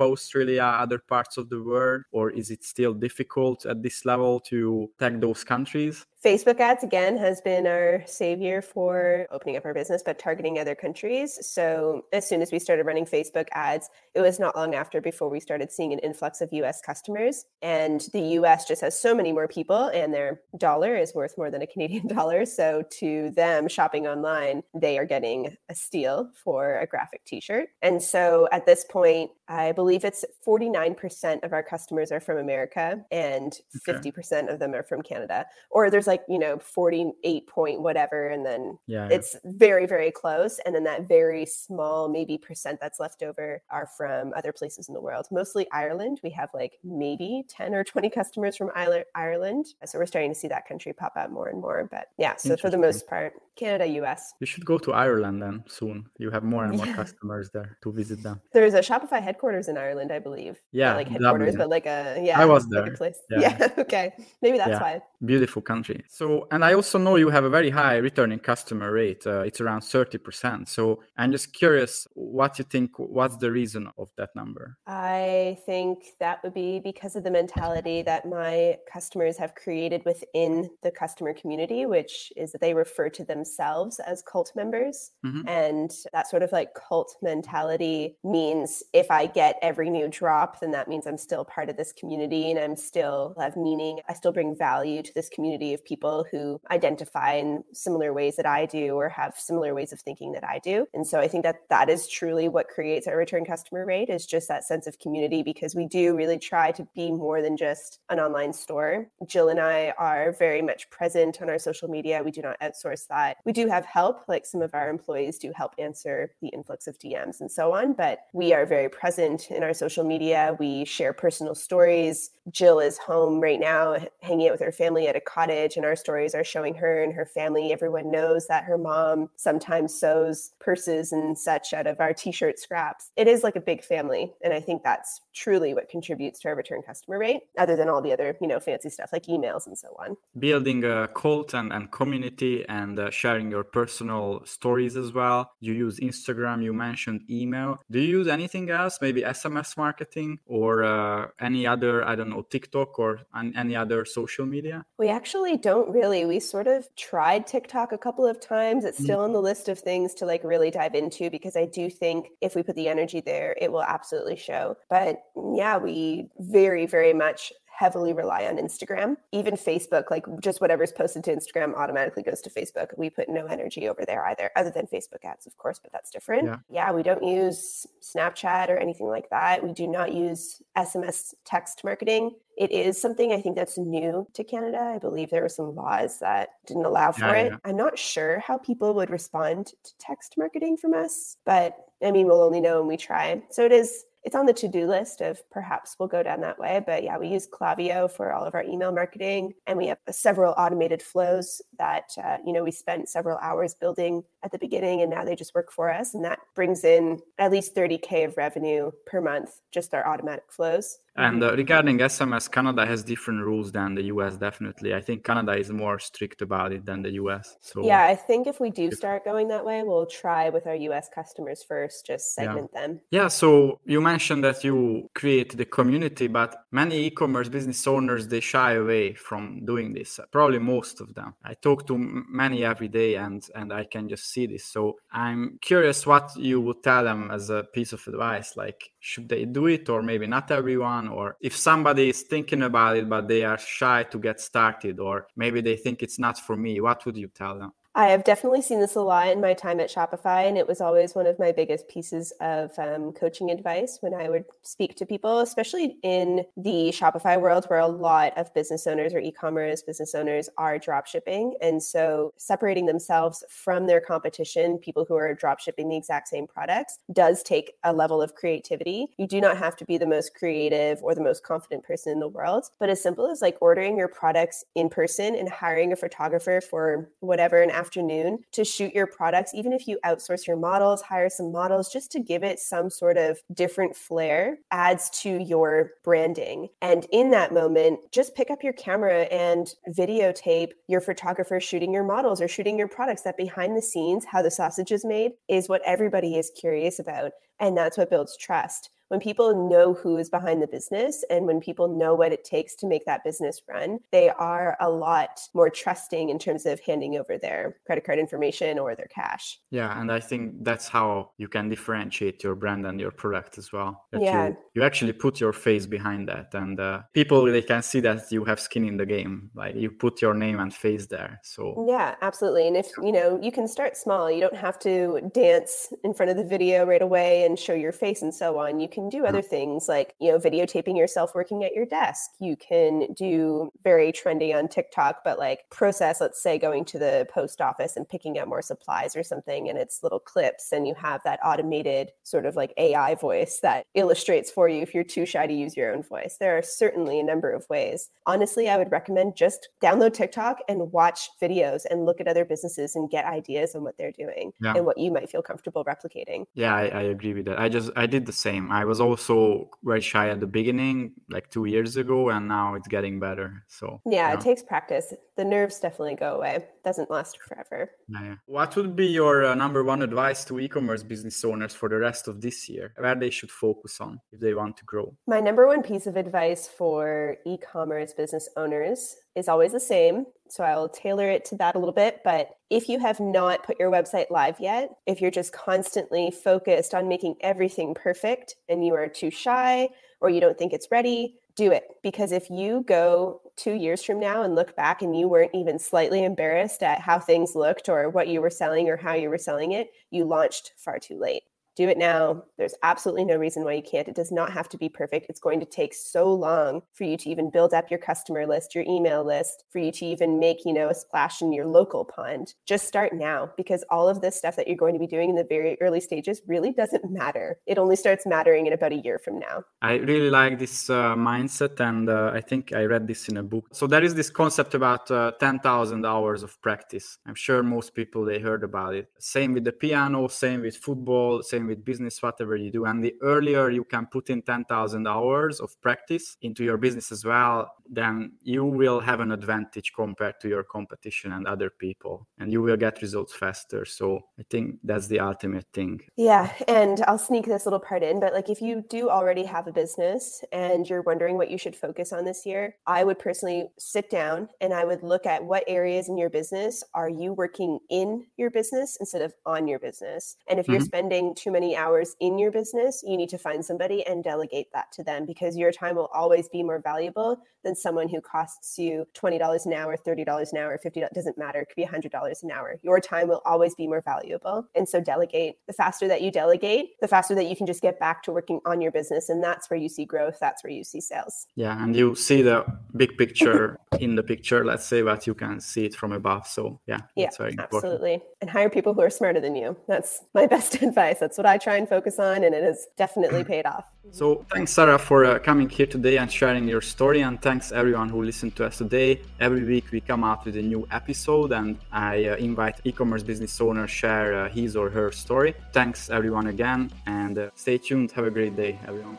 Australia, 0.00 0.62
other 0.62 0.98
parts 0.98 1.36
of 1.36 1.48
the 1.48 1.62
world. 1.62 2.02
Or 2.12 2.30
is 2.30 2.50
it 2.50 2.64
still 2.64 2.94
difficult 2.94 3.66
at 3.66 3.82
this 3.82 4.04
level 4.04 4.40
to 4.40 4.90
tag 4.98 5.20
those 5.20 5.44
countries? 5.44 6.06
Facebook 6.24 6.60
ads 6.60 6.84
again 6.84 7.16
has 7.16 7.40
been 7.40 7.66
our 7.66 8.02
savior 8.06 8.60
for 8.60 9.26
opening 9.30 9.56
up 9.56 9.64
our 9.64 9.72
business, 9.72 10.02
but 10.04 10.18
targeting 10.18 10.58
other 10.58 10.74
countries. 10.74 11.38
So 11.40 12.04
as 12.12 12.28
soon 12.28 12.42
as 12.42 12.52
we 12.52 12.58
started 12.58 12.84
running 12.84 13.06
Facebook 13.06 13.48
ads, 13.52 13.88
it 14.14 14.20
was 14.20 14.38
not 14.38 14.54
long 14.54 14.74
after 14.74 15.00
before 15.00 15.30
we 15.30 15.40
started 15.40 15.72
seeing 15.72 15.94
an 15.94 15.98
influx 16.00 16.42
of 16.42 16.52
US 16.52 16.82
customers. 16.82 17.46
And 17.62 18.02
the 18.12 18.20
US 18.38 18.68
just 18.68 18.82
has 18.82 19.00
so 19.00 19.14
many 19.14 19.32
more 19.32 19.48
people, 19.48 19.86
and 19.94 20.12
their 20.12 20.42
dollar 20.58 20.94
is 20.94 21.14
worth 21.14 21.38
more 21.38 21.50
than 21.50 21.62
a 21.62 21.66
Canadian 21.66 22.06
dollar. 22.14 22.44
So 22.44 22.82
to 22.98 23.30
them 23.30 23.66
shopping 23.66 24.06
online, 24.06 24.62
they 24.74 24.98
are 24.98 25.06
getting 25.06 25.56
a 25.70 25.74
steal 25.74 26.30
for 26.44 26.80
a 26.80 26.86
graphic 26.86 27.24
t 27.24 27.40
shirt. 27.40 27.70
And 27.80 28.02
so 28.02 28.46
at 28.52 28.66
this 28.66 28.84
point, 28.84 28.99
I 29.48 29.72
believe 29.72 30.04
it's 30.04 30.24
49% 30.46 31.42
of 31.42 31.52
our 31.52 31.62
customers 31.62 32.12
are 32.12 32.20
from 32.20 32.38
America 32.38 33.04
and 33.10 33.52
Okay. 33.88 34.10
50% 34.10 34.52
of 34.52 34.58
them 34.58 34.74
are 34.74 34.82
from 34.82 35.02
Canada. 35.02 35.46
Or 35.70 35.90
there's 35.90 36.06
like, 36.06 36.22
you 36.28 36.38
know, 36.38 36.58
48 36.58 37.46
point 37.48 37.80
whatever. 37.80 38.28
And 38.28 38.44
then 38.46 38.78
Yeah. 38.86 39.08
yeah. 39.08 39.16
it's 39.16 39.36
very, 39.44 39.86
very 39.86 40.10
close. 40.10 40.58
And 40.60 40.74
then 40.74 40.84
that 40.84 41.08
very 41.08 41.46
small, 41.46 42.08
maybe 42.08 42.38
percent 42.38 42.78
that's 42.80 43.00
left 43.00 43.22
over 43.22 43.62
are 43.70 43.86
from 43.96 44.32
other 44.36 44.52
places 44.52 44.88
in 44.88 44.94
the 44.94 45.00
world, 45.00 45.26
mostly 45.32 45.66
Ireland. 45.72 46.20
We 46.22 46.30
have 46.30 46.50
like 46.54 46.78
maybe 46.84 47.44
10 47.48 47.74
or 47.74 47.82
20 47.84 48.08
customers 48.10 48.56
from 48.56 48.70
Ireland. 48.74 49.66
So 49.84 49.98
we're 49.98 50.06
starting 50.06 50.30
to 50.32 50.38
see 50.38 50.48
that 50.48 50.66
country 50.68 50.92
pop 50.92 51.14
out 51.16 51.32
more 51.32 51.48
and 51.48 51.60
more. 51.60 51.88
But 51.90 52.08
yeah, 52.18 52.36
so 52.36 52.56
for 52.56 52.70
the 52.70 52.78
most 52.78 53.06
part, 53.08 53.32
Canada, 53.56 53.86
US. 54.02 54.34
You 54.40 54.46
should 54.46 54.64
go 54.64 54.78
to 54.78 54.92
Ireland 54.92 55.42
then 55.42 55.64
soon. 55.66 56.08
You 56.18 56.30
have 56.30 56.44
more 56.44 56.64
and 56.64 56.76
more 56.76 56.86
Yeah. 56.90 56.94
customers 56.94 57.50
there 57.50 57.76
to 57.82 57.92
visit 57.92 58.22
them. 58.22 58.40
There's 58.52 58.74
a 58.74 58.82
Shopify 58.90 59.22
headquarters 59.22 59.68
in 59.68 59.76
Ireland, 59.78 60.10
I 60.12 60.18
believe. 60.18 60.54
Not 60.54 60.80
Yeah, 60.82 60.94
like 60.94 61.08
headquarters, 61.08 61.56
but 61.56 61.68
like 61.68 61.86
a 61.86 62.20
yeah. 62.22 62.40
I 62.40 62.44
was 62.44 62.66
like 62.66 62.84
there. 62.86 62.96
place. 62.96 63.18
Yeah. 63.30 63.40
Yeah. 63.40 63.68
okay. 63.78 64.06
Maybe 64.42 64.58
that's 64.58 64.70
Yeah. 64.70 64.82
why. 64.82 65.02
Beautiful 65.24 65.62
country. 65.62 66.02
So, 66.08 66.48
and 66.50 66.64
I 66.64 66.72
also 66.74 66.98
know 66.98 67.16
you 67.16 67.28
have 67.30 67.44
a 67.44 67.50
very 67.50 67.70
high 67.70 67.96
returning 67.96 68.38
customer 68.38 68.90
rate. 68.92 69.26
Uh, 69.26 69.40
it's 69.48 69.60
around 69.60 69.82
30%. 69.82 70.66
So 70.68 71.02
I'm 71.16 71.30
just 71.30 71.52
curious 71.52 72.06
what 72.14 72.58
you 72.58 72.64
think, 72.64 72.90
what's 72.98 73.36
the 73.36 73.50
reason 73.50 73.88
of 73.98 74.08
that 74.16 74.30
number? 74.34 74.76
I 74.86 75.58
think 75.66 75.98
that 76.20 76.42
would 76.42 76.54
be 76.54 76.80
because 76.80 77.16
of 77.16 77.22
the 77.24 77.30
mentality 77.30 78.02
that 78.02 78.26
my 78.26 78.78
customers 78.92 79.36
have 79.36 79.54
created 79.54 80.02
within 80.06 80.70
the 80.82 80.90
customer 80.90 81.34
community, 81.34 81.84
which 81.86 82.32
is 82.36 82.52
that 82.52 82.60
they 82.60 82.74
refer 82.74 83.08
to 83.10 83.24
themselves 83.24 84.00
as 84.00 84.22
cult 84.22 84.52
members. 84.56 85.12
Mhm. 85.24 85.46
And 85.48 85.90
that 86.12 86.28
sort 86.30 86.42
of 86.42 86.50
like 86.52 86.70
cult 86.74 87.14
mentality 87.22 88.16
means 88.24 88.79
if 88.92 89.10
I 89.10 89.26
get 89.26 89.58
every 89.62 89.90
new 89.90 90.08
drop, 90.08 90.60
then 90.60 90.70
that 90.72 90.88
means 90.88 91.06
I'm 91.06 91.18
still 91.18 91.44
part 91.44 91.68
of 91.68 91.76
this 91.76 91.92
community 91.92 92.50
and 92.50 92.58
I'm 92.58 92.76
still 92.76 93.34
have 93.38 93.56
meaning. 93.56 94.00
I 94.08 94.14
still 94.14 94.32
bring 94.32 94.56
value 94.56 95.02
to 95.02 95.14
this 95.14 95.28
community 95.28 95.74
of 95.74 95.84
people 95.84 96.26
who 96.30 96.60
identify 96.70 97.34
in 97.34 97.64
similar 97.72 98.12
ways 98.12 98.36
that 98.36 98.46
I 98.46 98.66
do 98.66 98.94
or 98.94 99.08
have 99.08 99.34
similar 99.36 99.74
ways 99.74 99.92
of 99.92 100.00
thinking 100.00 100.32
that 100.32 100.44
I 100.44 100.58
do. 100.58 100.86
And 100.94 101.06
so 101.06 101.20
I 101.20 101.28
think 101.28 101.44
that 101.44 101.68
that 101.68 101.88
is 101.88 102.08
truly 102.08 102.48
what 102.48 102.68
creates 102.68 103.06
our 103.06 103.16
return 103.16 103.44
customer 103.44 103.84
rate 103.84 104.08
is 104.08 104.26
just 104.26 104.48
that 104.48 104.64
sense 104.64 104.86
of 104.86 104.98
community 104.98 105.42
because 105.42 105.74
we 105.74 105.86
do 105.86 106.16
really 106.16 106.38
try 106.38 106.72
to 106.72 106.86
be 106.94 107.10
more 107.10 107.42
than 107.42 107.56
just 107.56 108.00
an 108.08 108.20
online 108.20 108.52
store. 108.52 109.08
Jill 109.26 109.48
and 109.48 109.60
I 109.60 109.94
are 109.98 110.32
very 110.32 110.62
much 110.62 110.90
present 110.90 111.40
on 111.40 111.50
our 111.50 111.58
social 111.58 111.88
media. 111.88 112.22
We 112.22 112.30
do 112.30 112.42
not 112.42 112.60
outsource 112.60 113.06
that. 113.08 113.38
We 113.44 113.52
do 113.52 113.68
have 113.68 113.84
help, 113.84 114.24
like 114.28 114.46
some 114.46 114.62
of 114.62 114.74
our 114.74 114.88
employees 114.88 115.38
do 115.38 115.52
help 115.54 115.74
answer 115.78 116.32
the 116.40 116.48
influx 116.48 116.86
of 116.86 116.98
DMs 116.98 117.40
and 117.40 117.50
so 117.50 117.72
on, 117.72 117.92
but 117.92 118.20
we 118.32 118.52
are 118.52 118.66
very 118.70 118.88
present 118.88 119.50
in 119.50 119.62
our 119.62 119.74
social 119.74 120.04
media. 120.04 120.56
We 120.58 120.86
share 120.86 121.12
personal 121.12 121.54
stories. 121.54 122.30
Jill 122.50 122.80
is 122.80 122.96
home 122.96 123.40
right 123.40 123.60
now 123.60 123.98
hanging 124.22 124.46
out 124.46 124.52
with 124.52 124.60
her 124.62 124.72
family 124.72 125.08
at 125.08 125.16
a 125.16 125.20
cottage, 125.20 125.76
and 125.76 125.84
our 125.84 125.96
stories 125.96 126.34
are 126.34 126.44
showing 126.44 126.74
her 126.76 127.02
and 127.02 127.12
her 127.12 127.26
family. 127.26 127.72
Everyone 127.72 128.10
knows 128.10 128.46
that 128.46 128.64
her 128.64 128.78
mom 128.78 129.28
sometimes 129.36 129.92
sews 129.92 130.52
purses 130.60 131.12
and 131.12 131.38
such 131.38 131.74
out 131.74 131.86
of 131.86 132.00
our 132.00 132.14
t 132.14 132.32
shirt 132.32 132.58
scraps. 132.58 133.10
It 133.16 133.28
is 133.28 133.42
like 133.42 133.56
a 133.56 133.60
big 133.60 133.84
family. 133.84 134.32
And 134.42 134.52
I 134.54 134.60
think 134.60 134.82
that's 134.82 135.20
truly 135.34 135.74
what 135.74 135.88
contributes 135.88 136.40
to 136.40 136.48
our 136.48 136.54
return 136.54 136.82
customer 136.82 137.18
rate, 137.18 137.42
other 137.58 137.76
than 137.76 137.88
all 137.88 138.00
the 138.00 138.12
other, 138.12 138.36
you 138.40 138.46
know, 138.46 138.60
fancy 138.60 138.90
stuff 138.90 139.10
like 139.12 139.26
emails 139.26 139.66
and 139.66 139.76
so 139.76 139.88
on. 139.98 140.16
Building 140.38 140.84
a 140.84 141.08
cult 141.08 141.54
and, 141.54 141.72
and 141.72 141.90
community 141.90 142.64
and 142.68 142.98
uh, 142.98 143.10
sharing 143.10 143.50
your 143.50 143.64
personal 143.64 144.42
stories 144.44 144.96
as 144.96 145.12
well. 145.12 145.52
You 145.60 145.72
use 145.72 145.98
Instagram, 146.00 146.62
you 146.62 146.72
mentioned 146.72 147.22
email. 147.28 147.80
Do 147.90 147.98
you 148.00 148.18
use 148.18 148.28
anything 148.28 148.59
else, 148.68 148.98
maybe 149.00 149.22
SMS 149.22 149.76
marketing 149.76 150.40
or 150.46 150.82
uh, 150.84 151.28
any 151.40 151.66
other, 151.66 152.04
I 152.04 152.16
don't 152.16 152.28
know, 152.28 152.42
TikTok 152.42 152.98
or 152.98 153.20
an, 153.32 153.54
any 153.56 153.76
other 153.76 154.04
social 154.04 154.44
media? 154.44 154.84
We 154.98 155.08
actually 155.08 155.56
don't 155.56 155.88
really. 155.90 156.26
We 156.26 156.40
sort 156.40 156.66
of 156.66 156.88
tried 156.96 157.46
TikTok 157.46 157.92
a 157.92 157.98
couple 157.98 158.26
of 158.26 158.40
times. 158.40 158.84
It's 158.84 159.00
Mm. 159.00 159.04
still 159.04 159.20
on 159.20 159.32
the 159.32 159.40
list 159.40 159.68
of 159.68 159.78
things 159.78 160.12
to 160.14 160.26
like 160.26 160.42
really 160.44 160.70
dive 160.70 160.94
into 160.94 161.30
because 161.30 161.56
I 161.56 161.66
do 161.66 161.88
think 161.88 162.28
if 162.40 162.54
we 162.56 162.62
put 162.62 162.74
the 162.74 162.88
energy 162.88 163.20
there, 163.20 163.56
it 163.60 163.70
will 163.70 163.84
absolutely 163.84 164.36
show. 164.36 164.76
But 164.90 165.22
yeah, 165.54 165.78
we 165.78 166.28
very, 166.38 166.86
very 166.86 167.14
much 167.14 167.52
heavily 167.80 168.12
rely 168.12 168.44
on 168.44 168.58
Instagram. 168.58 169.16
Even 169.32 169.54
Facebook, 169.54 170.10
like 170.10 170.26
just 170.42 170.60
whatever's 170.60 170.92
posted 170.92 171.24
to 171.24 171.34
Instagram 171.34 171.74
automatically 171.74 172.22
goes 172.22 172.42
to 172.42 172.50
Facebook. 172.50 172.88
We 172.98 173.08
put 173.08 173.30
no 173.30 173.46
energy 173.46 173.88
over 173.88 174.04
there 174.06 174.22
either, 174.26 174.50
other 174.54 174.68
than 174.70 174.86
Facebook 174.86 175.24
ads, 175.24 175.46
of 175.46 175.56
course, 175.56 175.78
but 175.82 175.90
that's 175.90 176.10
different. 176.10 176.44
Yeah. 176.44 176.56
Yeah, 176.68 176.92
we 176.92 177.02
don't 177.02 177.24
use 177.24 177.86
Snapchat 178.02 178.68
or 178.68 178.76
anything 178.76 179.06
like 179.06 179.30
that. 179.30 179.64
We 179.64 179.72
do 179.72 179.86
not 179.86 180.12
use 180.12 180.60
SMS 180.76 181.32
text 181.46 181.82
marketing. 181.82 182.34
It 182.58 182.70
is 182.70 183.00
something 183.00 183.32
I 183.32 183.40
think 183.40 183.56
that's 183.56 183.78
new 183.78 184.26
to 184.34 184.44
Canada. 184.44 184.92
I 184.94 184.98
believe 184.98 185.30
there 185.30 185.40
were 185.40 185.48
some 185.48 185.74
laws 185.74 186.18
that 186.18 186.50
didn't 186.66 186.84
allow 186.84 187.12
for 187.12 187.24
Yeah, 187.24 187.32
it. 187.44 187.52
yeah. 187.52 187.56
I'm 187.64 187.78
not 187.78 187.98
sure 187.98 188.40
how 188.40 188.58
people 188.58 188.92
would 188.92 189.08
respond 189.08 189.68
to 189.68 189.90
text 189.98 190.34
marketing 190.36 190.76
from 190.76 190.92
us, 190.92 191.38
but 191.46 191.78
I 192.04 192.10
mean, 192.10 192.26
we'll 192.26 192.42
only 192.42 192.60
know 192.60 192.80
when 192.80 192.88
we 192.88 192.98
try. 192.98 193.42
So 193.48 193.64
it 193.64 193.72
is 193.72 194.04
it's 194.22 194.36
on 194.36 194.46
the 194.46 194.52
to-do 194.52 194.86
list 194.86 195.20
of 195.20 195.40
perhaps 195.50 195.96
we'll 195.98 196.08
go 196.08 196.22
down 196.22 196.40
that 196.40 196.58
way 196.58 196.82
but 196.84 197.02
yeah 197.02 197.16
we 197.18 197.28
use 197.28 197.48
Klaviyo 197.48 198.10
for 198.10 198.32
all 198.32 198.44
of 198.44 198.54
our 198.54 198.64
email 198.64 198.92
marketing 198.92 199.52
and 199.66 199.78
we 199.78 199.86
have 199.86 199.98
several 200.10 200.54
automated 200.56 201.02
flows 201.02 201.62
that 201.78 202.10
uh, 202.22 202.36
you 202.44 202.52
know 202.52 202.64
we 202.64 202.70
spent 202.70 203.08
several 203.08 203.38
hours 203.38 203.74
building 203.74 204.22
at 204.42 204.52
the 204.52 204.58
beginning 204.58 205.02
and 205.02 205.10
now 205.10 205.24
they 205.24 205.36
just 205.36 205.54
work 205.54 205.70
for 205.72 205.92
us 205.92 206.14
and 206.14 206.24
that 206.24 206.38
brings 206.54 206.84
in 206.84 207.18
at 207.38 207.50
least 207.50 207.74
30k 207.74 208.26
of 208.26 208.36
revenue 208.36 208.90
per 209.06 209.20
month 209.20 209.60
just 209.72 209.94
our 209.94 210.06
automatic 210.06 210.44
flows 210.50 210.98
And 211.16 211.42
uh, 211.42 211.54
regarding 211.56 211.98
SMS, 211.98 212.44
Canada 212.50 212.86
has 212.86 213.02
different 213.02 213.40
rules 213.44 213.68
than 213.72 213.94
the 213.98 214.04
US, 214.14 214.32
definitely. 214.36 214.94
I 214.94 215.02
think 215.06 215.18
Canada 215.24 215.52
is 215.62 215.68
more 215.70 215.98
strict 215.98 216.40
about 216.40 216.72
it 216.72 216.82
than 216.86 217.02
the 217.02 217.12
US. 217.22 217.56
So 217.60 217.76
yeah 217.84 218.04
i 218.04 218.14
think 218.28 218.46
if 218.46 218.60
we 218.60 218.70
do 218.70 218.90
start 218.90 219.24
going 219.24 219.48
that 219.48 219.64
way 219.64 219.82
we'll 219.82 220.06
try 220.06 220.42
with 220.50 220.66
our 220.66 220.76
us 220.98 221.08
customers 221.14 221.60
first 221.62 222.06
just 222.06 222.24
Yeah. 222.36 222.44
segment 222.44 222.72
them 222.72 222.90
Yeah, 223.10 223.28
so 223.28 223.48
you 223.84 224.00
mentioned 224.00 224.09
that 224.18 224.64
you 224.64 225.08
create 225.14 225.56
the 225.56 225.64
community, 225.64 226.26
but 226.26 226.54
many 226.72 227.06
e-commerce 227.06 227.48
business 227.48 227.86
owners 227.86 228.26
they 228.26 228.40
shy 228.40 228.72
away 228.72 229.14
from 229.14 229.64
doing 229.64 229.92
this. 229.92 230.18
Probably 230.32 230.58
most 230.58 231.00
of 231.00 231.14
them. 231.14 231.34
I 231.44 231.54
talk 231.54 231.86
to 231.86 231.96
many 231.98 232.64
every 232.64 232.88
day, 232.88 233.16
and 233.16 233.42
and 233.54 233.72
I 233.72 233.84
can 233.84 234.08
just 234.08 234.30
see 234.32 234.46
this. 234.46 234.64
So 234.64 234.96
I'm 235.12 235.58
curious 235.60 236.06
what 236.06 236.36
you 236.36 236.60
would 236.60 236.82
tell 236.82 237.04
them 237.04 237.30
as 237.30 237.50
a 237.50 237.64
piece 237.72 237.92
of 237.92 238.06
advice. 238.08 238.56
Like, 238.56 238.90
should 239.00 239.28
they 239.28 239.44
do 239.44 239.66
it, 239.66 239.88
or 239.88 240.02
maybe 240.02 240.26
not 240.26 240.50
everyone, 240.50 241.08
or 241.08 241.36
if 241.40 241.56
somebody 241.56 242.08
is 242.10 242.22
thinking 242.22 242.62
about 242.62 242.96
it 242.96 243.08
but 243.08 243.28
they 243.28 243.44
are 243.44 243.58
shy 243.58 244.02
to 244.04 244.18
get 244.18 244.40
started, 244.40 245.00
or 245.00 245.26
maybe 245.36 245.60
they 245.60 245.76
think 245.76 246.02
it's 246.02 246.18
not 246.18 246.38
for 246.38 246.56
me. 246.56 246.80
What 246.80 247.04
would 247.06 247.16
you 247.16 247.28
tell 247.28 247.58
them? 247.58 247.72
I 247.92 248.10
have 248.10 248.22
definitely 248.22 248.62
seen 248.62 248.78
this 248.78 248.94
a 248.94 249.00
lot 249.00 249.28
in 249.28 249.40
my 249.40 249.52
time 249.52 249.80
at 249.80 249.90
Shopify, 249.90 250.46
and 250.46 250.56
it 250.56 250.68
was 250.68 250.80
always 250.80 251.16
one 251.16 251.26
of 251.26 251.40
my 251.40 251.50
biggest 251.50 251.88
pieces 251.88 252.32
of 252.40 252.70
um, 252.78 253.12
coaching 253.12 253.50
advice 253.50 253.98
when 254.00 254.14
I 254.14 254.28
would 254.28 254.44
speak 254.62 254.94
to 254.96 255.06
people, 255.06 255.40
especially 255.40 255.96
in 256.04 256.44
the 256.56 256.92
Shopify 256.92 257.40
world 257.40 257.64
where 257.66 257.80
a 257.80 257.88
lot 257.88 258.32
of 258.38 258.54
business 258.54 258.86
owners 258.86 259.12
or 259.12 259.18
e 259.18 259.32
commerce 259.32 259.82
business 259.82 260.14
owners 260.14 260.48
are 260.56 260.78
drop 260.78 261.08
shipping. 261.08 261.54
And 261.60 261.82
so 261.82 262.32
separating 262.36 262.86
themselves 262.86 263.42
from 263.48 263.88
their 263.88 264.00
competition, 264.00 264.78
people 264.78 265.04
who 265.04 265.16
are 265.16 265.34
drop 265.34 265.58
shipping 265.58 265.88
the 265.88 265.96
exact 265.96 266.28
same 266.28 266.46
products, 266.46 267.00
does 267.12 267.42
take 267.42 267.72
a 267.82 267.92
level 267.92 268.22
of 268.22 268.36
creativity. 268.36 269.08
You 269.18 269.26
do 269.26 269.40
not 269.40 269.56
have 269.56 269.74
to 269.76 269.84
be 269.84 269.98
the 269.98 270.06
most 270.06 270.36
creative 270.36 271.02
or 271.02 271.16
the 271.16 271.24
most 271.24 271.42
confident 271.42 271.82
person 271.82 272.12
in 272.12 272.20
the 272.20 272.28
world, 272.28 272.66
but 272.78 272.88
as 272.88 273.02
simple 273.02 273.28
as 273.28 273.42
like 273.42 273.56
ordering 273.60 273.96
your 273.96 274.08
products 274.08 274.64
in 274.76 274.88
person 274.88 275.34
and 275.34 275.48
hiring 275.48 275.92
a 275.92 275.96
photographer 275.96 276.60
for 276.60 277.10
whatever 277.18 277.60
an 277.60 277.79
afternoon 277.80 278.40
to 278.52 278.64
shoot 278.64 278.94
your 278.94 279.06
products, 279.06 279.54
even 279.54 279.72
if 279.72 279.88
you 279.88 279.98
outsource 280.04 280.46
your 280.46 280.56
models, 280.56 281.00
hire 281.00 281.30
some 281.30 281.50
models 281.50 281.90
just 281.90 282.12
to 282.12 282.20
give 282.20 282.44
it 282.44 282.60
some 282.60 282.90
sort 282.90 283.16
of 283.16 283.38
different 283.54 283.96
flair, 283.96 284.58
adds 284.70 285.08
to 285.22 285.30
your 285.30 285.92
branding. 286.04 286.68
And 286.82 287.06
in 287.10 287.30
that 287.30 287.54
moment, 287.54 288.00
just 288.12 288.34
pick 288.34 288.50
up 288.50 288.62
your 288.62 288.74
camera 288.74 289.22
and 289.22 289.72
videotape 289.88 290.72
your 290.88 291.00
photographer 291.00 291.58
shooting 291.58 291.92
your 291.92 292.04
models 292.04 292.40
or 292.40 292.48
shooting 292.48 292.78
your 292.78 292.88
products. 292.88 293.22
That 293.22 293.36
behind 293.36 293.76
the 293.76 293.82
scenes, 293.82 294.26
how 294.26 294.42
the 294.42 294.50
sausage 294.50 294.92
is 294.92 295.04
made, 295.04 295.32
is 295.48 295.68
what 295.68 295.82
everybody 295.86 296.36
is 296.36 296.52
curious 296.58 296.98
about. 296.98 297.32
And 297.58 297.76
that's 297.76 297.96
what 297.96 298.10
builds 298.10 298.36
trust 298.36 298.90
when 299.10 299.18
people 299.18 299.68
know 299.68 299.92
who 299.92 300.16
is 300.16 300.30
behind 300.30 300.62
the 300.62 300.68
business 300.68 301.24
and 301.30 301.44
when 301.44 301.60
people 301.60 301.88
know 301.88 302.14
what 302.14 302.32
it 302.32 302.44
takes 302.44 302.76
to 302.76 302.86
make 302.86 303.04
that 303.06 303.24
business 303.24 303.60
run, 303.68 303.98
they 304.12 304.30
are 304.30 304.76
a 304.80 304.88
lot 304.88 305.40
more 305.52 305.68
trusting 305.68 306.30
in 306.30 306.38
terms 306.38 306.64
of 306.64 306.78
handing 306.78 307.16
over 307.16 307.36
their 307.36 307.76
credit 307.86 308.04
card 308.04 308.20
information 308.20 308.78
or 308.78 308.94
their 308.94 309.08
cash. 309.12 309.58
Yeah, 309.72 310.00
and 310.00 310.12
I 310.12 310.20
think 310.20 310.62
that's 310.62 310.86
how 310.86 311.32
you 311.38 311.48
can 311.48 311.68
differentiate 311.68 312.44
your 312.44 312.54
brand 312.54 312.86
and 312.86 313.00
your 313.00 313.10
product 313.10 313.58
as 313.58 313.72
well. 313.72 314.06
Yeah. 314.12 314.48
You, 314.48 314.56
you 314.76 314.82
actually 314.84 315.12
put 315.12 315.40
your 315.40 315.52
face 315.52 315.86
behind 315.86 316.28
that, 316.28 316.54
and 316.54 316.78
uh, 316.78 317.02
people 317.12 317.44
they 317.46 317.62
can 317.62 317.82
see 317.82 317.98
that 318.00 318.30
you 318.30 318.44
have 318.44 318.60
skin 318.60 318.84
in 318.84 318.96
the 318.96 319.06
game. 319.06 319.50
Like 319.56 319.74
you 319.74 319.90
put 319.90 320.22
your 320.22 320.34
name 320.34 320.60
and 320.60 320.72
face 320.72 321.06
there. 321.06 321.40
So 321.42 321.84
yeah, 321.88 322.14
absolutely. 322.22 322.68
And 322.68 322.76
if 322.76 322.86
you 323.02 323.10
know, 323.10 323.40
you 323.42 323.50
can 323.50 323.66
start 323.66 323.96
small. 323.96 324.30
You 324.30 324.40
don't 324.40 324.56
have 324.56 324.78
to 324.80 325.28
dance 325.34 325.92
in 326.04 326.14
front 326.14 326.30
of 326.30 326.36
the 326.36 326.44
video 326.44 326.86
right 326.86 327.02
away 327.02 327.44
and 327.44 327.58
show 327.58 327.74
your 327.74 327.92
face 327.92 328.22
and 328.22 328.32
so 328.32 328.56
on. 328.58 328.78
You 328.78 328.88
can 328.88 328.99
can 329.00 329.08
do 329.08 329.24
other 329.24 329.42
things 329.42 329.88
like, 329.88 330.14
you 330.20 330.30
know, 330.30 330.38
videotaping 330.38 330.96
yourself 330.96 331.34
working 331.34 331.64
at 331.64 331.74
your 331.74 331.86
desk. 331.86 332.30
You 332.38 332.56
can 332.56 333.12
do 333.14 333.72
very 333.82 334.12
trendy 334.12 334.54
on 334.54 334.68
TikTok, 334.68 335.22
but 335.24 335.38
like 335.38 335.60
process, 335.70 336.20
let's 336.20 336.42
say, 336.42 336.58
going 336.58 336.84
to 336.86 336.98
the 336.98 337.26
post 337.32 337.60
office 337.60 337.96
and 337.96 338.08
picking 338.08 338.38
up 338.38 338.48
more 338.48 338.62
supplies 338.62 339.16
or 339.16 339.22
something, 339.22 339.68
and 339.68 339.78
it's 339.78 340.02
little 340.02 340.18
clips, 340.18 340.72
and 340.72 340.86
you 340.86 340.94
have 340.94 341.22
that 341.24 341.40
automated 341.44 342.10
sort 342.22 342.46
of 342.46 342.56
like 342.56 342.74
AI 342.76 343.14
voice 343.14 343.60
that 343.62 343.86
illustrates 343.94 344.50
for 344.50 344.68
you 344.68 344.82
if 344.82 344.94
you're 344.94 345.04
too 345.04 345.24
shy 345.24 345.46
to 345.46 345.54
use 345.54 345.76
your 345.76 345.92
own 345.92 346.02
voice. 346.02 346.36
There 346.38 346.56
are 346.56 346.62
certainly 346.62 347.20
a 347.20 347.24
number 347.24 347.50
of 347.50 347.68
ways. 347.70 348.10
Honestly, 348.26 348.68
I 348.68 348.76
would 348.76 348.92
recommend 348.92 349.36
just 349.36 349.68
download 349.82 350.12
TikTok 350.12 350.58
and 350.68 350.92
watch 350.92 351.30
videos 351.40 351.82
and 351.90 352.04
look 352.04 352.20
at 352.20 352.28
other 352.28 352.44
businesses 352.44 352.94
and 352.96 353.10
get 353.10 353.24
ideas 353.24 353.74
on 353.74 353.82
what 353.82 353.96
they're 353.96 354.12
doing 354.12 354.52
yeah. 354.60 354.74
and 354.76 354.84
what 354.84 354.98
you 354.98 355.10
might 355.10 355.30
feel 355.30 355.42
comfortable 355.42 355.84
replicating. 355.84 356.44
Yeah, 356.54 356.74
I, 356.74 356.86
I 356.88 357.02
agree 357.02 357.32
with 357.32 357.46
that. 357.46 357.58
I 357.58 357.68
just 357.68 357.90
I 357.96 358.06
did 358.06 358.26
the 358.26 358.32
same. 358.32 358.70
I 358.70 358.84
was 358.90 359.00
also 359.00 359.70
very 359.84 360.00
shy 360.00 360.26
at 360.34 360.40
the 360.40 360.50
beginning, 360.58 360.96
like 361.30 361.48
two 361.50 361.66
years 361.74 361.96
ago, 361.96 362.18
and 362.30 362.48
now 362.48 362.74
it's 362.74 362.88
getting 362.96 363.20
better. 363.20 363.48
So 363.68 364.00
yeah, 364.04 364.28
yeah. 364.28 364.34
it 364.34 364.40
takes 364.40 364.62
practice. 364.62 365.06
The 365.36 365.44
nerves 365.44 365.78
definitely 365.78 366.16
go 366.16 366.30
away. 366.38 366.54
Doesn't 366.84 367.10
last 367.10 367.38
forever. 367.42 367.90
Yeah, 368.08 368.36
What 368.46 368.74
would 368.76 368.96
be 368.96 369.06
your 369.06 369.44
uh, 369.44 369.54
number 369.54 369.84
one 369.84 370.02
advice 370.02 370.44
to 370.46 370.58
e-commerce 370.58 371.02
business 371.02 371.44
owners 371.44 371.74
for 371.74 371.88
the 371.88 371.98
rest 371.98 372.28
of 372.28 372.40
this 372.40 372.68
year? 372.68 372.92
Where 372.96 373.14
they 373.14 373.30
should 373.30 373.50
focus 373.50 374.00
on 374.00 374.20
if 374.32 374.40
they 374.40 374.54
want 374.54 374.76
to 374.78 374.84
grow? 374.84 375.16
My 375.26 375.40
number 375.40 375.66
one 375.66 375.82
piece 375.82 376.06
of 376.06 376.16
advice 376.16 376.66
for 376.66 377.36
e-commerce 377.44 378.14
business 378.14 378.48
owners 378.56 379.16
is 379.36 379.48
always 379.48 379.72
the 379.72 379.80
same. 379.80 380.26
So 380.48 380.64
I 380.64 380.74
will 380.76 380.88
tailor 380.88 381.30
it 381.30 381.44
to 381.46 381.56
that 381.56 381.76
a 381.76 381.78
little 381.78 381.94
bit. 381.94 382.20
But 382.24 382.50
if 382.70 382.88
you 382.88 382.98
have 382.98 383.20
not 383.20 383.62
put 383.62 383.78
your 383.78 383.90
website 383.90 384.30
live 384.30 384.58
yet, 384.58 384.90
if 385.06 385.20
you're 385.20 385.30
just 385.30 385.52
constantly 385.52 386.30
focused 386.30 386.94
on 386.94 387.08
making 387.08 387.36
everything 387.40 387.94
perfect 387.94 388.56
and 388.68 388.84
you 388.84 388.94
are 388.94 389.08
too 389.08 389.30
shy 389.30 389.88
or 390.20 390.30
you 390.30 390.40
don't 390.40 390.58
think 390.58 390.72
it's 390.72 390.88
ready, 390.90 391.36
do 391.56 391.70
it. 391.70 391.84
Because 392.02 392.32
if 392.32 392.50
you 392.50 392.84
go 392.86 393.40
two 393.60 393.74
years 393.74 394.02
from 394.02 394.18
now 394.18 394.42
and 394.42 394.54
look 394.54 394.74
back 394.74 395.02
and 395.02 395.18
you 395.18 395.28
weren't 395.28 395.54
even 395.54 395.78
slightly 395.78 396.24
embarrassed 396.24 396.82
at 396.82 397.00
how 397.00 397.18
things 397.18 397.54
looked 397.54 397.88
or 397.88 398.08
what 398.08 398.28
you 398.28 398.40
were 398.40 398.50
selling 398.50 398.88
or 398.88 398.96
how 398.96 399.12
you 399.12 399.28
were 399.28 399.38
selling 399.38 399.72
it, 399.72 399.90
you 400.10 400.24
launched 400.24 400.72
far 400.78 400.98
too 400.98 401.18
late 401.18 401.42
do 401.80 401.88
it 401.88 401.96
now. 401.96 402.44
There's 402.58 402.74
absolutely 402.82 403.24
no 403.24 403.36
reason 403.36 403.64
why 403.64 403.72
you 403.72 403.82
can't. 403.82 404.06
It 404.06 404.14
does 404.14 404.30
not 404.30 404.52
have 404.52 404.68
to 404.68 404.76
be 404.76 404.90
perfect. 404.90 405.26
It's 405.30 405.40
going 405.40 405.60
to 405.60 405.66
take 405.66 405.94
so 405.94 406.30
long 406.30 406.82
for 406.92 407.04
you 407.04 407.16
to 407.16 407.30
even 407.30 407.48
build 407.48 407.72
up 407.72 407.90
your 407.90 407.98
customer 407.98 408.46
list, 408.46 408.74
your 408.74 408.84
email 408.86 409.24
list, 409.24 409.64
for 409.70 409.78
you 409.78 409.90
to 409.92 410.04
even 410.04 410.38
make, 410.38 410.66
you 410.66 410.74
know, 410.74 410.90
a 410.90 410.94
splash 410.94 411.40
in 411.40 411.54
your 411.54 411.64
local 411.64 412.04
pond. 412.04 412.52
Just 412.66 412.86
start 412.86 413.14
now 413.14 413.50
because 413.56 413.82
all 413.88 414.10
of 414.10 414.20
this 414.20 414.36
stuff 414.36 414.56
that 414.56 414.68
you're 414.68 414.76
going 414.76 414.92
to 414.92 415.00
be 415.00 415.06
doing 415.06 415.30
in 415.30 415.36
the 415.36 415.44
very 415.44 415.78
early 415.80 416.00
stages 416.00 416.42
really 416.46 416.70
doesn't 416.70 417.10
matter. 417.10 417.56
It 417.66 417.78
only 417.78 417.96
starts 417.96 418.26
mattering 418.26 418.66
in 418.66 418.74
about 418.74 418.92
a 418.92 419.00
year 419.06 419.18
from 419.18 419.38
now. 419.38 419.64
I 419.80 419.94
really 419.94 420.28
like 420.28 420.58
this 420.58 420.90
uh, 420.90 421.14
mindset 421.14 421.80
and 421.80 422.10
uh, 422.10 422.32
I 422.34 422.42
think 422.42 422.74
I 422.74 422.84
read 422.84 423.06
this 423.06 423.28
in 423.30 423.38
a 423.38 423.42
book. 423.42 423.68
So 423.72 423.86
there 423.86 424.04
is 424.04 424.14
this 424.14 424.28
concept 424.28 424.74
about 424.74 425.10
uh, 425.10 425.32
10,000 425.40 426.04
hours 426.04 426.42
of 426.42 426.60
practice. 426.60 427.16
I'm 427.24 427.34
sure 427.34 427.62
most 427.62 427.94
people 427.94 428.26
they 428.26 428.38
heard 428.38 428.64
about 428.64 428.94
it. 428.94 429.08
Same 429.18 429.54
with 429.54 429.64
the 429.64 429.72
piano, 429.72 430.28
same 430.28 430.60
with 430.60 430.76
football, 430.76 431.42
same 431.42 431.69
with 431.70 431.84
business, 431.84 432.22
whatever 432.22 432.56
you 432.56 432.70
do. 432.70 432.84
And 432.84 433.02
the 433.02 433.14
earlier 433.22 433.70
you 433.70 433.84
can 433.84 434.06
put 434.06 434.30
in 434.30 434.42
10,000 434.42 435.06
hours 435.06 435.60
of 435.60 435.80
practice 435.80 436.36
into 436.42 436.62
your 436.64 436.76
business 436.76 437.10
as 437.12 437.24
well, 437.24 437.72
then 437.88 438.32
you 438.42 438.64
will 438.64 439.00
have 439.00 439.20
an 439.20 439.32
advantage 439.32 439.92
compared 439.94 440.40
to 440.40 440.48
your 440.48 440.62
competition 440.62 441.32
and 441.32 441.46
other 441.46 441.70
people, 441.70 442.28
and 442.38 442.52
you 442.52 442.62
will 442.62 442.76
get 442.76 443.02
results 443.02 443.34
faster. 443.34 443.84
So 443.84 444.20
I 444.38 444.44
think 444.50 444.78
that's 444.84 445.08
the 445.08 445.20
ultimate 445.20 445.66
thing. 445.72 446.00
Yeah. 446.16 446.52
And 446.68 447.02
I'll 447.08 447.18
sneak 447.18 447.46
this 447.46 447.66
little 447.66 447.80
part 447.80 448.02
in, 448.02 448.20
but 448.20 448.32
like 448.32 448.48
if 448.48 448.60
you 448.60 448.84
do 448.88 449.08
already 449.08 449.44
have 449.44 449.66
a 449.66 449.72
business 449.72 450.44
and 450.52 450.88
you're 450.88 451.02
wondering 451.02 451.36
what 451.36 451.50
you 451.50 451.58
should 451.58 451.76
focus 451.76 452.12
on 452.12 452.24
this 452.24 452.46
year, 452.46 452.76
I 452.86 453.04
would 453.04 453.18
personally 453.18 453.68
sit 453.78 454.10
down 454.10 454.48
and 454.60 454.72
I 454.72 454.84
would 454.84 455.02
look 455.02 455.26
at 455.26 455.44
what 455.44 455.64
areas 455.66 456.08
in 456.08 456.16
your 456.16 456.30
business 456.30 456.84
are 456.94 457.08
you 457.08 457.32
working 457.32 457.78
in 457.90 458.26
your 458.36 458.50
business 458.50 458.96
instead 459.00 459.22
of 459.22 459.34
on 459.46 459.66
your 459.66 459.78
business. 459.78 460.36
And 460.48 460.60
if 460.60 460.68
you're 460.68 460.76
mm-hmm. 460.76 460.84
spending 460.84 461.34
too 461.34 461.49
many 461.50 461.76
hours 461.76 462.16
in 462.20 462.38
your 462.38 462.50
business, 462.50 463.02
you 463.06 463.16
need 463.16 463.28
to 463.30 463.38
find 463.38 463.64
somebody 463.64 464.06
and 464.06 464.22
delegate 464.24 464.68
that 464.72 464.92
to 464.92 465.04
them 465.04 465.26
because 465.26 465.56
your 465.56 465.72
time 465.72 465.96
will 465.96 466.10
always 466.12 466.48
be 466.48 466.62
more 466.62 466.80
valuable 466.80 467.38
than 467.64 467.74
someone 467.74 468.08
who 468.08 468.20
costs 468.20 468.78
you 468.78 469.06
$20 469.14 469.66
an 469.66 469.72
hour, 469.72 469.96
$30 469.96 470.52
an 470.52 470.58
hour, 470.58 470.78
$50 470.82 471.12
doesn't 471.12 471.38
matter. 471.38 471.60
It 471.60 471.66
could 471.66 471.76
be 471.76 471.84
$100 471.84 472.42
an 472.42 472.50
hour. 472.50 472.78
Your 472.82 473.00
time 473.00 473.28
will 473.28 473.42
always 473.44 473.74
be 473.74 473.86
more 473.86 474.00
valuable. 474.00 474.66
And 474.74 474.88
so 474.88 475.00
delegate. 475.00 475.56
The 475.66 475.72
faster 475.72 476.08
that 476.08 476.22
you 476.22 476.30
delegate, 476.30 476.98
the 477.00 477.08
faster 477.08 477.34
that 477.34 477.46
you 477.46 477.56
can 477.56 477.66
just 477.66 477.82
get 477.82 477.98
back 477.98 478.22
to 478.24 478.32
working 478.32 478.60
on 478.64 478.80
your 478.80 478.92
business. 478.92 479.28
And 479.28 479.42
that's 479.42 479.68
where 479.68 479.78
you 479.78 479.88
see 479.88 480.04
growth. 480.04 480.38
That's 480.40 480.64
where 480.64 480.72
you 480.72 480.84
see 480.84 481.00
sales. 481.00 481.46
Yeah. 481.54 481.82
And 481.82 481.94
you 481.94 482.14
see 482.14 482.42
the 482.42 482.64
big 482.96 483.18
picture 483.18 483.78
in 483.98 484.14
the 484.14 484.22
picture, 484.22 484.64
let's 484.64 484.86
say, 484.86 485.02
but 485.02 485.26
you 485.26 485.34
can 485.34 485.60
see 485.60 485.84
it 485.84 485.94
from 485.94 486.12
above. 486.12 486.46
So 486.46 486.80
yeah, 486.86 487.00
yeah, 487.16 487.30
absolutely. 487.58 488.22
And 488.40 488.48
hire 488.48 488.70
people 488.70 488.94
who 488.94 489.02
are 489.02 489.10
smarter 489.10 489.40
than 489.40 489.54
you. 489.54 489.76
That's 489.86 490.22
my 490.34 490.46
best 490.54 490.80
advice. 490.82 491.18
That's 491.18 491.36
what 491.36 491.46
I 491.46 491.58
try 491.58 491.76
and 491.76 491.88
focus 491.88 492.18
on. 492.18 492.44
And 492.44 492.54
it 492.54 492.62
has 492.62 492.86
definitely 492.96 493.44
paid 493.44 493.66
off. 493.66 493.84
So 494.12 494.44
thanks, 494.52 494.72
Sarah, 494.72 494.98
for 494.98 495.24
uh, 495.24 495.38
coming 495.38 495.68
here 495.68 495.86
today 495.86 496.16
and 496.16 496.30
sharing 496.30 496.66
your 496.66 496.80
story. 496.80 497.20
And 497.20 497.40
thanks 497.40 497.70
everyone 497.70 498.08
who 498.08 498.22
listened 498.22 498.56
to 498.56 498.66
us 498.66 498.78
today. 498.78 499.20
Every 499.38 499.62
week 499.64 499.90
we 499.92 500.00
come 500.00 500.24
out 500.24 500.44
with 500.44 500.56
a 500.56 500.62
new 500.62 500.86
episode, 500.90 501.52
and 501.52 501.78
I 501.92 502.24
uh, 502.24 502.36
invite 502.36 502.80
e-commerce 502.84 503.22
business 503.22 503.60
owners 503.60 503.90
share 503.90 504.34
uh, 504.34 504.48
his 504.48 504.74
or 504.74 504.90
her 504.90 505.12
story. 505.12 505.54
Thanks 505.72 506.10
everyone 506.10 506.48
again, 506.48 506.90
and 507.06 507.38
uh, 507.38 507.50
stay 507.54 507.78
tuned. 507.78 508.10
Have 508.12 508.24
a 508.24 508.30
great 508.30 508.56
day, 508.56 508.78
everyone. 508.88 509.18